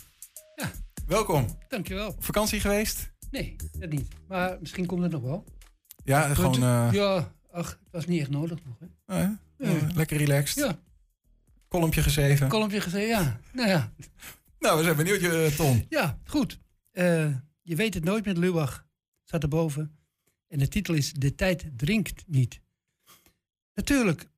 [1.07, 1.47] Welkom.
[1.69, 2.17] Dankjewel.
[2.19, 3.13] Vakantie geweest?
[3.31, 4.09] Nee, dat niet.
[4.29, 5.45] Maar misschien komt het nog wel.
[6.05, 8.75] Ja, gewoon eh, Ja, ach, het was niet echt nodig nog.
[9.07, 9.23] Hè.
[9.23, 9.87] eh, Ja.
[9.95, 10.65] lekker relaxed.
[10.65, 10.79] Ja.
[11.73, 12.49] Kolompje geschreven.
[12.49, 13.41] Kolompje gezegd, ja.
[13.53, 13.93] Nou ja,
[14.59, 15.87] Nou, we zijn benieuwd, eh, Ton.
[15.89, 16.59] ja goed.
[16.91, 18.87] Eh, je weet het nooit met Lubach.
[19.25, 19.97] Staat erboven.
[20.49, 22.61] En de titel is De tijd drinkt niet.
[23.75, 24.29] Natuurlijk,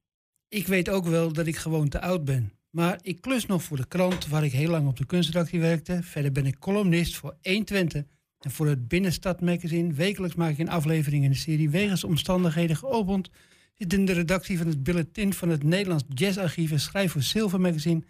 [0.49, 2.53] ik weet ook wel dat ik gewoon te oud ben.
[2.71, 6.03] Maar ik klus nog voor de krant waar ik heel lang op de kunstredactie werkte.
[6.03, 8.03] Verder ben ik columnist voor 120.
[8.39, 9.93] En voor het Binnenstad Magazine.
[9.93, 13.31] Wekelijks maak ik een aflevering in de serie Wegens Omstandigheden geopend.
[13.79, 17.61] Zit in de redactie van het bulletin van het Nederlands Jazzarchief en schrijf voor Silver
[17.61, 18.03] Magazine.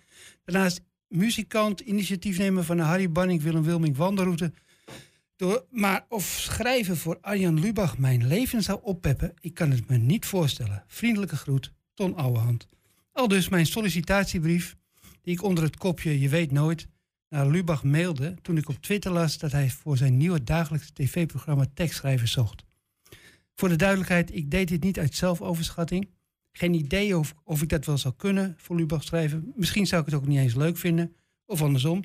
[0.45, 4.53] Daarnaast muzikant, initiatiefnemer van de Harry Banning Willem Wilming wandelroute.
[5.37, 9.97] Door, maar of schrijven voor Arjan Lubach mijn leven zou oppeppen, ik kan het me
[9.97, 10.85] niet voorstellen.
[10.87, 12.69] Vriendelijke groet, Ton Ouwehand.
[13.13, 14.77] Al dus mijn sollicitatiebrief,
[15.23, 16.87] die ik onder het kopje Je weet nooit
[17.29, 21.67] naar Lubach mailde toen ik op Twitter las dat hij voor zijn nieuwe dagelijkse tv-programma
[21.75, 22.65] tekstschrijvers zocht.
[23.55, 26.11] Voor de duidelijkheid, ik deed dit niet uit zelfoverschatting.
[26.53, 29.53] Geen idee of, of ik dat wel zou kunnen voor Lubach schrijven.
[29.57, 31.15] Misschien zou ik het ook niet eens leuk vinden,
[31.47, 32.05] of andersom.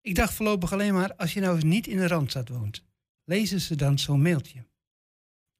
[0.00, 2.82] Ik dacht voorlopig alleen maar, als je nou eens niet in de Randstad woont,
[3.24, 4.64] lezen ze dan zo'n mailtje.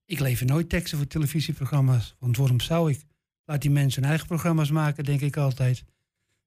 [0.04, 3.04] Ik lever nooit teksten voor televisieprogramma's, want waarom zou ik?
[3.44, 5.84] Laat die mensen hun eigen programma's maken, denk ik altijd.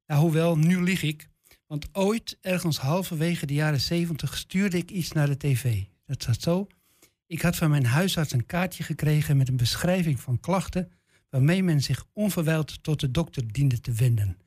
[0.06, 1.30] Nou, hoewel, nu lieg ik.
[1.68, 5.84] Want ooit, ergens halverwege de jaren zeventig, stuurde ik iets naar de tv.
[6.06, 6.68] Dat zat zo.
[7.28, 10.92] Ik had van mijn huisarts een kaartje gekregen met een beschrijving van klachten
[11.30, 14.38] waarmee men zich onverwijld tot de dokter diende te wenden.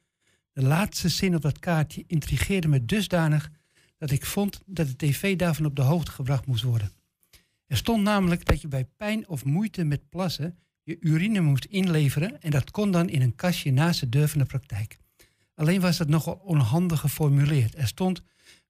[0.53, 3.51] De laatste zin op dat kaartje intrigeerde me dusdanig
[3.99, 6.93] dat ik vond dat de tv daarvan op de hoogte gebracht moest worden.
[7.67, 12.43] Er stond namelijk dat je bij pijn of moeite met plassen je urine moest inleveren
[12.43, 14.99] en dat kon dan in een kastje naast de deur van de praktijk.
[15.55, 17.77] Alleen was dat nogal onhandig geformuleerd.
[17.77, 18.23] Er stond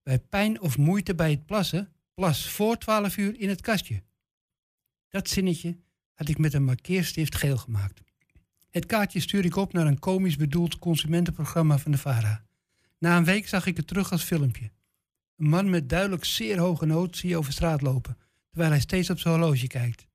[0.02, 4.02] bij pijn of moeite bij het plassen, plas voor 12 uur in het kastje.
[5.08, 5.76] Dat zinnetje
[6.14, 8.00] had ik met een markeerstift geel gemaakt.
[8.70, 12.44] Het kaartje stuurde ik op naar een komisch bedoeld consumentenprogramma van de VARA.
[12.98, 14.70] Na een week zag ik het terug als filmpje.
[15.36, 18.16] Een man met duidelijk zeer hoge nood zie je over straat lopen,
[18.48, 20.06] terwijl hij steeds op zijn horloge kijkt.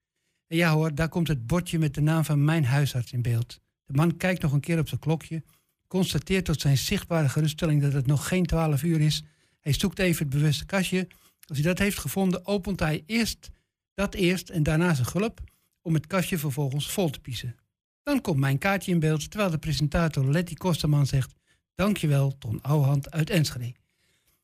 [0.47, 3.61] En ja hoor, daar komt het bordje met de naam van mijn huisarts in beeld.
[3.85, 5.43] De man kijkt nog een keer op zijn klokje,
[5.87, 9.23] constateert tot zijn zichtbare geruststelling dat het nog geen twaalf uur is.
[9.59, 11.07] Hij zoekt even het bewuste kastje.
[11.45, 13.49] Als hij dat heeft gevonden, opent hij eerst
[13.93, 15.41] dat eerst en daarna zijn gulp
[15.81, 17.55] om het kastje vervolgens vol te piezen.
[18.03, 21.33] Dan komt mijn kaartje in beeld, terwijl de presentator Letty Kosterman zegt...
[21.75, 23.73] Dankjewel, Ton Ouwehand uit Enschede.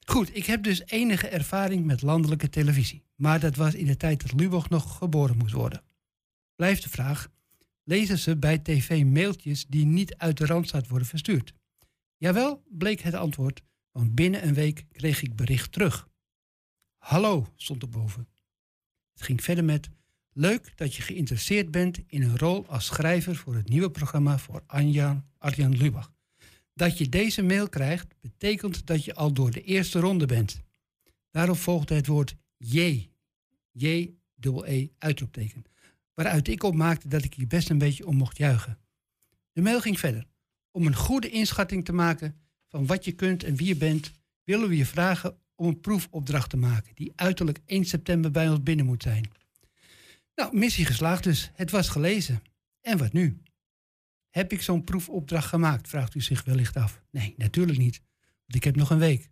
[0.06, 3.04] Goed, ik heb dus enige ervaring met landelijke televisie.
[3.16, 5.84] Maar dat was in de tijd dat Lubach nog geboren moest worden.
[6.56, 7.30] Blijft de vraag,
[7.84, 11.54] lezen ze bij tv mailtjes die niet uit de Randstad worden verstuurd?
[12.18, 16.08] Jawel, bleek het antwoord, want binnen een week kreeg ik bericht terug.
[17.02, 18.28] Hallo, stond erboven.
[19.14, 19.89] Het ging verder met...
[20.34, 24.64] Leuk dat je geïnteresseerd bent in een rol als schrijver voor het nieuwe programma voor
[24.68, 26.14] Anja, Arjan Lubach.
[26.74, 30.62] Dat je deze mail krijgt, betekent dat je al door de eerste ronde bent.
[31.32, 33.10] Daarop volgde het woord J.
[33.72, 35.64] J, dubbel E, uitroepteken.
[36.14, 38.80] Waaruit ik opmaakte dat ik hier best een beetje om mocht juichen.
[39.52, 40.28] De mail ging verder.
[40.72, 44.12] Om een goede inschatting te maken van wat je kunt en wie je bent,
[44.43, 48.64] willen we je vragen om een proefopdracht te maken, die uiterlijk 1 september bij ons
[48.64, 49.32] binnen moet zijn.
[50.36, 51.51] Nou, missie geslaagd dus.
[51.53, 52.41] Het was gelezen.
[52.82, 53.41] En wat nu?
[54.30, 55.88] Heb ik zo'n proefopdracht gemaakt?
[55.88, 57.01] Vraagt u zich wellicht af.
[57.12, 58.01] Nee, natuurlijk niet.
[58.20, 59.30] Want ik heb nog een week.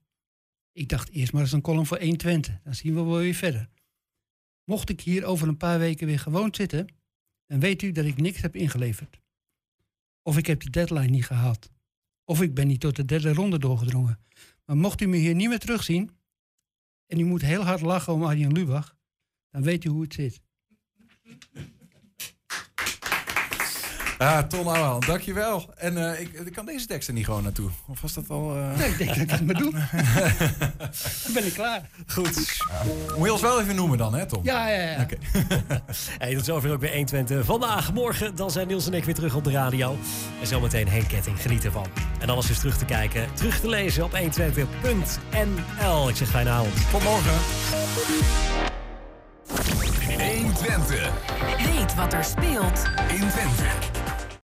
[0.71, 2.59] Ik dacht eerst maar eens een column voor 120.
[2.63, 3.69] Dan zien we wel weer verder.
[4.63, 6.88] Mocht ik hier over een paar weken weer gewoon zitten,
[7.45, 9.19] dan weet u dat ik niks heb ingeleverd.
[10.21, 11.69] Of ik heb de deadline niet gehaald.
[12.23, 14.19] Of ik ben niet tot de derde ronde doorgedrongen.
[14.65, 16.18] Maar mocht u me hier niet meer terugzien,
[17.10, 18.97] en u moet heel hard lachen om Arjen Lubach,
[19.49, 20.41] dan weet u hoe het zit.
[24.22, 25.65] Ah, Ton Ouwehand, dankjewel.
[25.78, 27.70] En uh, ik, ik, kan deze tekst er niet gewoon naartoe.
[27.88, 28.57] Of was dat al...
[28.57, 28.78] Uh...
[28.78, 29.72] Nee, ik denk dat ik het maar doen.
[31.24, 31.89] dan ben ik klaar.
[32.07, 32.36] Goed.
[33.17, 34.43] Moet je ons wel even noemen dan, hè Tom?
[34.43, 35.01] Ja, ja, ja.
[35.01, 35.17] Oké.
[35.34, 35.72] Okay.
[36.20, 37.45] hey, tot zover ook weer 120.
[37.45, 39.97] Vandaag, morgen, dan zijn Niels en ik weer terug op de radio.
[40.41, 41.86] En zometeen Henk Ketting, geniet ervan.
[42.20, 46.09] En alles is terug te kijken, terug te lezen op 120.nl.
[46.09, 46.91] Ik zeg fijne avond.
[46.91, 47.38] Tot morgen.
[50.17, 51.11] 120.
[51.74, 53.99] Weet wat er speelt in Twente.